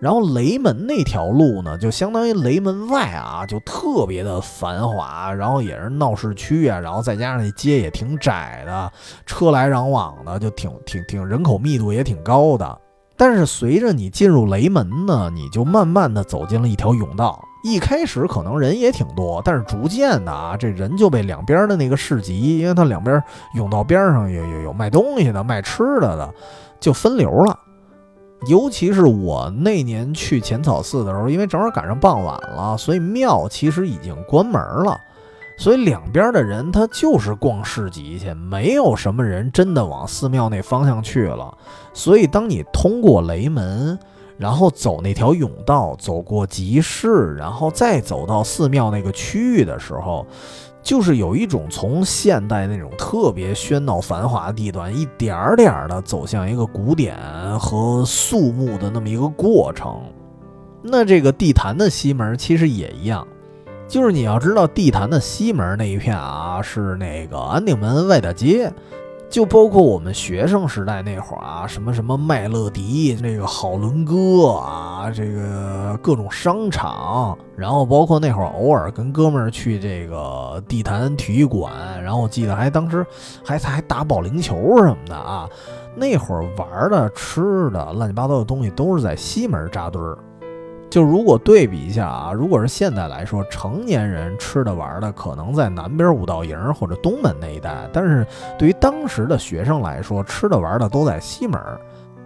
[0.00, 8.92] 然后雷门那条路呢，就相当于雷门外啊，就特别的繁华，然后也是闹市区啊，然后再加上那街也挺窄的，
[9.26, 12.78] 车来人往的，就挺挺挺人口密度也挺高的。
[13.16, 17.44] 但是随着你进入雷门呢，你就慢慢的走进了一条甬道。
[17.72, 23.22] 一开始可能人也挺多，但是逐渐的啊，这人就被两边的那个市集，因为它两边
[23.54, 26.34] 甬道边上有有有卖东西的、卖吃的的，
[26.80, 27.58] 就分流了。
[28.46, 34.96] 尤其是我那年去浅草寺的时候，因为正好赶上傍晚了，所以庙其实已经关门了，
[35.56, 41.52] 所以两边的人他就是逛市集去，没有什么人真的往寺庙那方向去了。
[41.92, 43.98] 所以当你通过雷门。
[44.38, 50.24] 然后走那条甬道，走过集市，然后再走到寺庙那个区域的时候，
[50.80, 57.16] 就是有一种从现代那种特别喧闹繁华地段，一点儿点儿的走向一个古典
[57.58, 60.00] 和肃穆的那么一个过程。
[60.80, 63.26] 那这个地坛的西门其实也一样，
[63.88, 68.72] 就是你要知道地坛的西门那一片啊，是那个安定门外大街。
[69.30, 81.72] 就包括我们学生时代那会儿啊，什么什么麦乐迪、那个好伦哥啊，这个各种商场，然后包括那会儿偶尔跟哥们儿去这个地坛体育馆，
[82.02, 83.06] 然后我记得还当时
[83.44, 85.46] 还还打保龄球什么的啊，
[85.94, 90.16] 那会儿玩的、吃的、乱七八糟的东西都是在西门扎堆儿。
[90.90, 98.26] 就如果对比一下啊，如果是现在来说，成年人吃的玩的可能在南边五道营或者东门那一带，但是
[98.58, 101.60] 对于当时的学生来说，吃的玩的都在西门，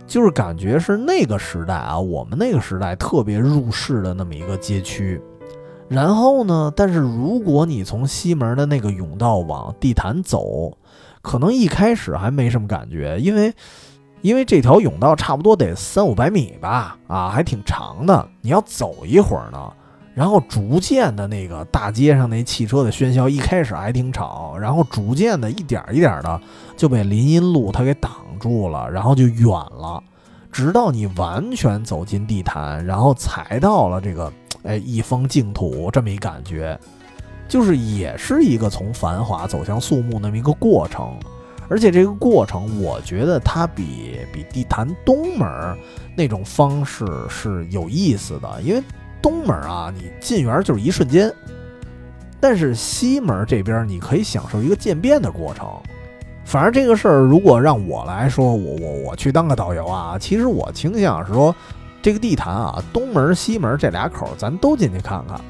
[0.07, 5.21] 就是感觉是那个时代啊，我们那个时代特别入世的那么一个街区。
[5.89, 10.79] 然后呢，但是如果你从西门的那个甬道往地坛走，
[11.21, 13.53] 可能一开始还没什么感觉，因为。
[14.23, 18.29] 因为这条甬道差不多得三五百米吧，啊，还挺长的。
[18.41, 19.73] 你要走一会儿呢，
[20.15, 26.41] 然后逐渐的那个大街上那汽车的喧嚣，一开始还挺吵，然后逐渐的一点一点的
[26.77, 30.03] 就被林荫路它给挡住了，然后就远了，
[30.51, 36.79] 直到你完全走进地坛，然后才到了这个哎一方净土这么一感觉，
[37.49, 41.19] 就是也是一个从繁华走向肃穆那么一个过程，
[41.73, 45.49] 而且这个过程我觉得它比比地坛东门
[46.15, 48.83] 那种方式是有意思的，因为。
[49.23, 51.33] 东门啊，你进园就是一瞬间，
[52.41, 55.65] 但是西门这边你可以享受一个渐变的过程。
[56.45, 61.55] 反正这个事儿，如果让我来说，我我我去当个导游啊，其实我倾向是说，
[62.03, 65.41] 这个地坛啊，东门西门这俩口咱都进去看看，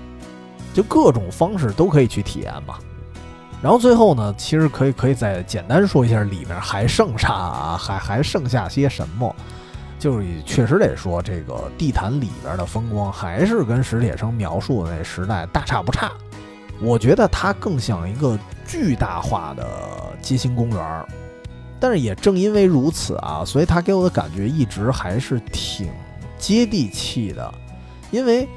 [0.75, 2.79] 就各种方式都可以去体验吧。
[3.63, 9.35] 然后最后呢，其实可以可以再简单说一下里面还剩下啊，还还剩下些什么。
[10.01, 16.11] 就是确实得说，这个地坛里边的风光还是跟史铁生描述的那时代大差不差。
[16.81, 18.37] 我觉得它更像一个
[18.67, 19.65] 巨大化的
[20.21, 21.07] 街心公园儿。
[21.79, 25.89] 但是也正因为如此啊，所以它给我的感觉一直还是挺
[26.37, 27.55] 接地气的。
[28.11, 28.49] 因为，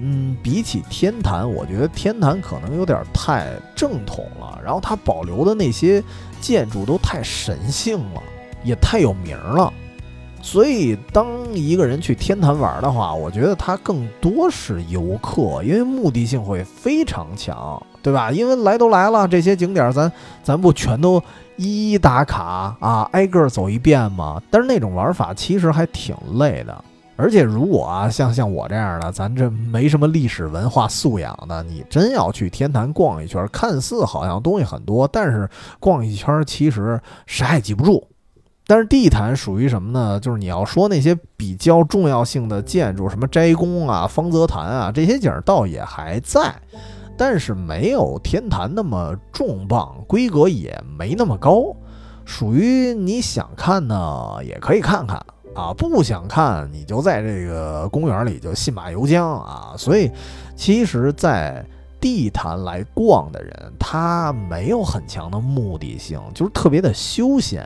[0.00, 6.02] 嗯，比起天坛，我觉得天坛可能有点太正统了，然后它保留的那些
[6.40, 8.22] 建筑都太神性了，
[8.64, 9.72] 也太有名了。
[10.42, 18.32] 所以，当一个人去天坛玩的话，我觉得他更多是游客，因为目的性会非常强，对吧？
[18.32, 20.10] 因为来都来了，这些景点咱
[20.42, 21.22] 咱不全都
[21.56, 24.40] 一一打卡啊，挨个走一遍吗？
[24.50, 26.84] 但是那种玩法其实还挺累的。
[27.20, 35.48] 而且，如果啊，像像我这样的，咱这没什么历史文化素养的，你真要去天坛逛一圈，看似好像东西很多，但是
[35.78, 38.06] 逛一圈其实啥也记不住。
[38.66, 40.18] 但是地坛属于什么呢？
[40.20, 46.54] 就是你要说那些比较重要性的建筑，什么斋宫啊、方泽坛啊，这些景儿倒也还在，
[47.18, 51.74] 但是没有天坛那么重磅，规格也没那么高。
[52.24, 55.20] 属于你想看呢，也可以看看
[55.54, 59.74] 啊；不想看，你就在这个公园里就信马由缰啊。
[59.76, 60.10] 所以，
[60.56, 61.64] 其实，在
[62.00, 67.64] 地坛来逛的人，他没有很强的目的性，就是特别的休闲。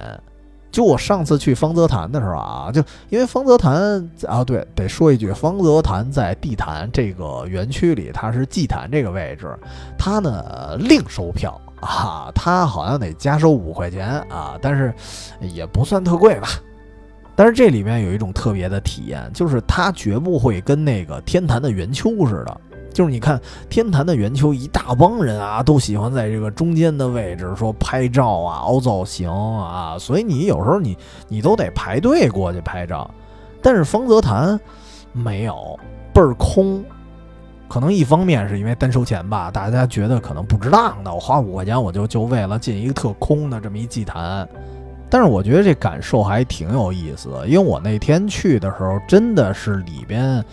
[0.72, 9.56] 就我上次去方泽坛的时候啊，就因为方泽坛啊，对，得说一句，方泽坛在地坛这个园区里，它是祭坛这个位置，
[9.96, 14.92] 它呢另收票啊，它好像得加收五块钱啊，但是
[15.38, 16.48] 也不算特贵吧。
[17.36, 22.60] 但是这里面有一种特别的体验，就是它绝不会跟那个天坛的圆丘似的。
[22.92, 33.10] 就是你看天坛的圆丘，一大帮人啊，都喜欢在这个中间的位置说拍照啊、凹造型啊，所以你有时候你你都得排队过去拍照。
[33.60, 34.60] 但是方泽坛
[35.12, 35.76] 没有，
[36.12, 36.84] 倍儿空。
[37.66, 44.48] 可能一方面是因为单收钱吧，大家觉得可能不值当的，我花五块钱我就就为了进一个特空的这么一祭坛。
[45.14, 50.44] 但是我觉得这感受还挺有意思的，因为我那天去的时候真的是里边。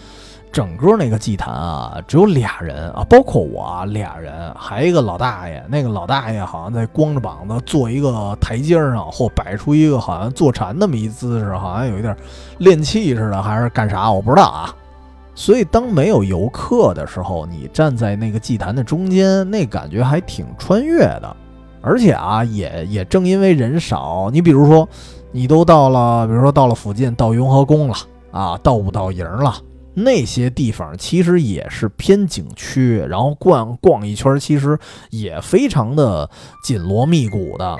[0.52, 5.64] 整个那个祭坛啊，只有俩人啊，包括我，俩人，还一个老大爷。
[5.70, 12.16] 那个老大爷好像在光着膀子坐一个台阶上，或摆出一个好像坐禅那么一姿势，好像有一点
[12.58, 14.12] 练气似的，还是干啥？
[14.12, 14.76] 我不知道啊。
[15.34, 21.38] 所以当没有游客的时候，你站在那个祭坛的中间，那感觉还挺穿越的。
[21.82, 24.88] 而且啊，也也正因为人少，你比如说，
[25.32, 27.96] 你都到了，比如说到了附近，到雍和宫了
[28.32, 29.56] 啊，到五道营了。
[29.94, 34.80] 那些地方其实也是偏景区，然后逛逛一圈，其实
[35.10, 36.30] 也非常的
[36.64, 37.76] 紧锣密鼓的。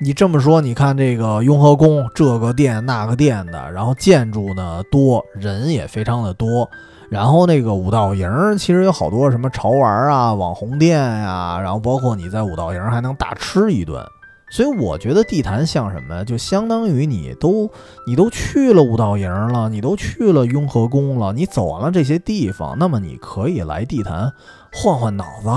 [0.00, 6.70] 你这么说，你看这个雍和宫，这个殿那个殿的，然后建筑呢多，人也非常的多。
[7.10, 14.04] 然后那个五道营，其实有好多什么潮玩啊、网红店呀，然后包括你在五道营还能大吃一顿。
[14.48, 16.24] 所以我觉得地坛像什么？
[16.24, 17.68] 就相当于你都
[18.06, 24.32] 你都去了五道营了，你都去了雍和宫了，你走完了这些地方，那么你可以来地坛
[24.72, 25.48] 换换脑子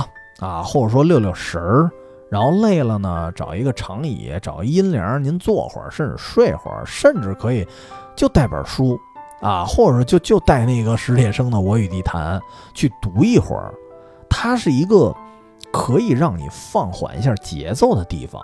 [0.43, 1.89] 啊，或者说溜溜神儿。
[2.31, 7.67] 然后累了呢，找一个长椅，找一阴凉，您坐会儿，甚至睡会儿，甚至可以
[8.15, 8.99] 就带本书
[9.41, 12.39] 啊，或者就就带那个史铁生的《我与地坛》
[12.73, 13.73] 去读一会儿。
[14.29, 15.15] 它是一个
[15.71, 18.41] 可以让你放缓一下节奏的地方。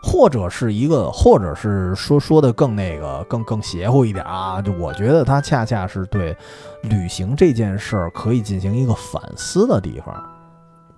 [0.00, 4.62] 或者是一个，或者是说说的更那个，更更邪乎一点啊！
[4.62, 6.34] 就我觉得它恰恰是对
[6.82, 10.14] 旅行这件事儿可以进行一个反思的地方。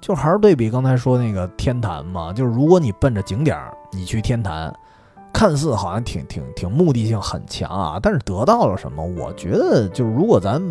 [0.03, 4.71] 就还是对比刚才说那个天坛嘛，就是如果你奔着景点儿你去天坛，
[5.33, 9.05] 看似好像挺挺挺目的性很强啊，但是得到了什么？
[9.05, 10.63] 我觉得就是如果咱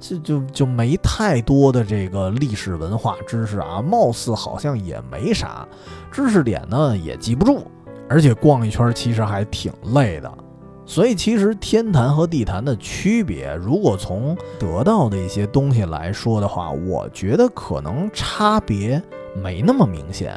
[0.00, 5.66] 就就就没太多的这个历史文化知识啊，貌似好像也没啥
[6.10, 7.62] 知识点呢，也记不住，
[8.08, 10.32] 而且逛一圈其实还挺累的。
[10.86, 19.00] 所以其实天坛和地坛的区别，如果从得到的一些东西来说的话，我觉得可能差别
[19.40, 20.34] 没那么明显。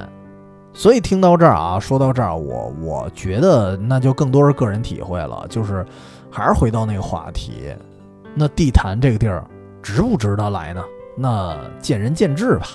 [0.73, 5.85] 所以听到这儿啊，说到这儿，我我觉得那就更多是个人体会了，就是
[6.29, 7.73] 还是回到那个话题，
[8.33, 9.43] 那地坛这个地儿
[9.81, 10.83] 值不值得来呢？
[11.15, 12.67] 那见仁见智吧。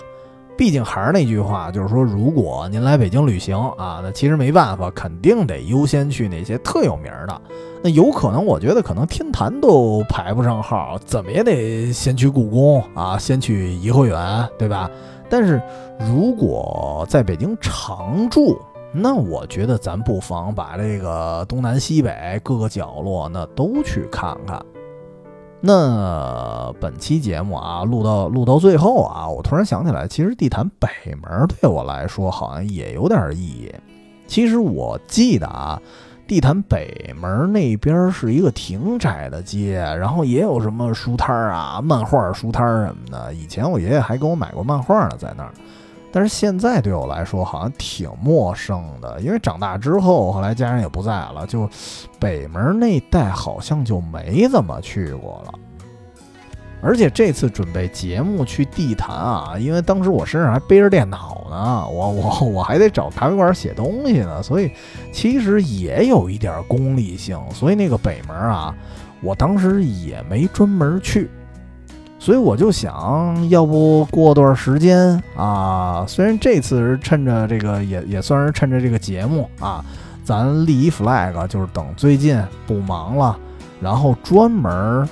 [0.56, 7.40] 毕竟还是那句话，就是说，如果您来北京旅行啊，那其实没办法，肯定得优先去那些特有名的。
[7.80, 14.90] 那有可能，我觉得可能天坛都排不上号，怎么也得先去故宫啊，先去颐和园，对吧？
[15.28, 15.60] 但是
[15.98, 18.58] 如果在北京常住，
[18.92, 24.64] 那我觉得咱不妨把这个东南西北各个角落那都去看看。
[25.60, 30.88] 那本期节目啊，录到录到最后啊，我突然想起来，其实地坛北
[31.20, 33.74] 门对我来说好像也有点意义。
[34.26, 35.80] 其实我记得啊，
[36.28, 43.32] 地坛北门那边是一个挺窄的街，然后也有什么书摊儿啊、漫画书摊儿什么的。
[43.32, 45.50] 以前我爷爷还给我买过漫画呢，在那儿。
[46.12, 51.66] 但是现在对我来说好像挺陌生的，因为长大之后，后来家人也不在了，就
[52.18, 55.54] 北门那带好像就没怎么去过了。
[56.80, 64.70] 而且这次准备节目去地坛啊，因为当时我身上还背着电脑呢，我我 我还得找咖啡馆写东西呢，所以
[65.12, 67.38] 其实也有一点功利性。
[67.52, 68.74] 所以那个北门啊，
[69.20, 71.28] 我当时也没专门去。
[72.20, 79.84] 所以我就想要不过段时间啊，虽然这次是趁着这个，也也算是趁着这个节目啊，
[80.24, 83.38] 咱立一 flag，就是等最近不忙了，
[83.80, 85.08] 然后专门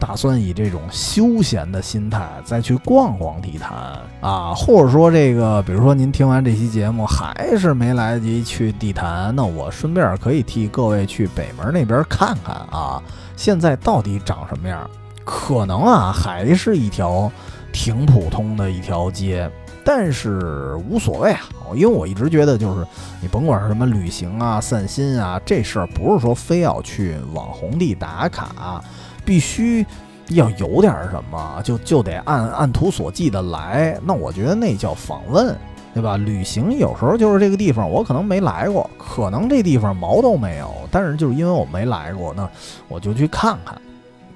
[0.00, 13.00] 打算以这种休闲的心态再去逛逛地坛啊，或者说这个，比如说您听完这期节目还是没来得及去地坛，那我顺便可以替各位去北门那边看看啊，
[13.36, 14.88] 现在到底长什么样。
[15.22, 17.30] 可能啊，还是一条
[17.70, 19.48] 挺普通的一条街，
[19.84, 22.84] 但是无所谓啊，因为我一直觉得，就是
[23.20, 28.82] 你甭管是什么旅行啊、散心啊，这事儿不是说非要去网红地打卡，
[29.30, 29.86] 必须
[30.30, 33.96] 要有点什么，就就得按按图索骥的来。
[34.04, 35.56] 那我觉得那叫访问，
[35.94, 36.16] 对吧？
[36.16, 42.50] 旅行有时候就是这个地方，我可能没来过，可能这地方毛都没有，但是就是因为我没来过，那
[42.88, 43.80] 我就去看看。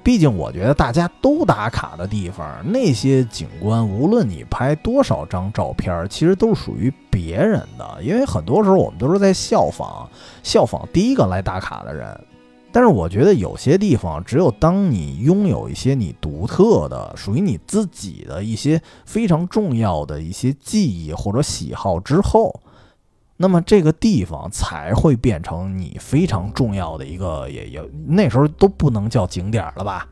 [0.01, 8.01] 毕竟，我觉得大家都打卡的地方，那些景观，无论你拍多少张照片，其实都是属于别人的。
[8.01, 10.07] 因为很多时候我们都是在效仿，
[10.41, 12.17] 效仿第一个来打卡的人。
[12.75, 22.59] 但是，我觉得有些地方，只有当你拥有一些你独特的、属于你自己的一些非常重要的一些记忆或者喜好之后。
[23.37, 30.05] 那么这个地方才会变成你非常重要的一个，也也那时候都不能叫景点了吧？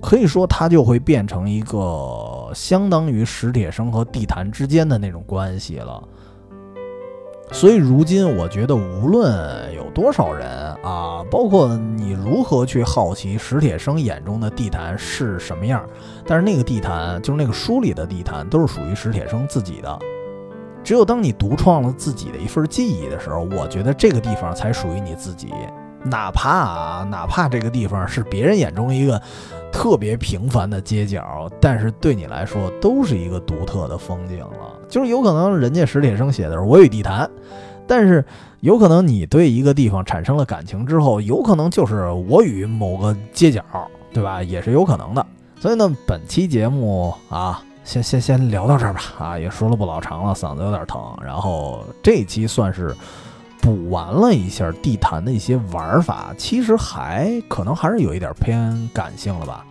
[0.00, 6.02] 可以说它就会变成一个相当于史铁生和地坛之间的那种关系了。
[7.50, 10.48] 所以如今我觉得，无论有多少人
[10.82, 15.84] 啊，包括你如何去好奇史铁生眼中的地坛是什么样，
[16.26, 19.98] 但是那个地坛就是那个书里的地坛，都是属于史铁生自己的。
[20.84, 25.52] 只有当你独创了自己的一份记忆的时候，我觉得这个地方才属于你自己。
[26.04, 29.20] 哪怕啊，哪怕这个地方是别人眼中一个
[29.72, 34.78] 特别平凡的街角，但是对你来说都是一个独特的风景了。
[34.88, 37.28] 就是有可能人家史铁生写的是我与地坛，
[37.86, 38.24] 但是
[38.60, 43.62] 有可能你对一个地方产生了感情之后，有可能就是我与某个街角，
[44.12, 44.42] 对吧？
[44.42, 45.26] 也是有可能的。
[45.60, 47.62] 所以呢，本期节目啊。
[47.84, 51.00] 先先先聊到这儿吧，啊，也说了不老长了，嗓子有点疼。
[51.24, 52.94] 然后这期算是
[53.68, 59.62] 补完了一下地坛的一些玩法，其实还可能还是有一点偏感性了吧。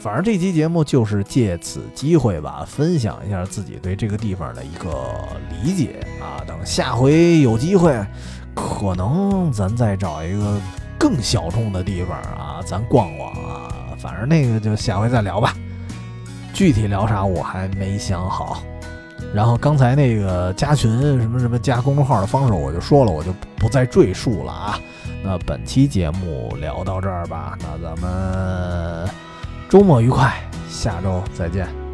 [0.00, 5.14] 反正这期节目就是借此机会吧，分享一下自己对这个地方的一个
[5.62, 6.42] 理解啊。
[6.44, 7.94] 等下回有机会，
[8.54, 10.60] 可能咱再找一个
[10.98, 13.72] 更小众的地方啊，咱逛逛啊。
[13.98, 15.54] 反正那个就下回再聊吧。
[16.52, 18.62] 具体聊啥我还没想好，
[19.34, 20.90] 然后刚才那个加群
[21.20, 24.78] 什么什么加公众号的方式我就说了，我就不再赘述了啊。
[25.22, 29.08] 那本期节目聊到这儿吧，那咱们
[29.68, 30.32] 周末愉快，
[30.68, 31.89] 下周再见。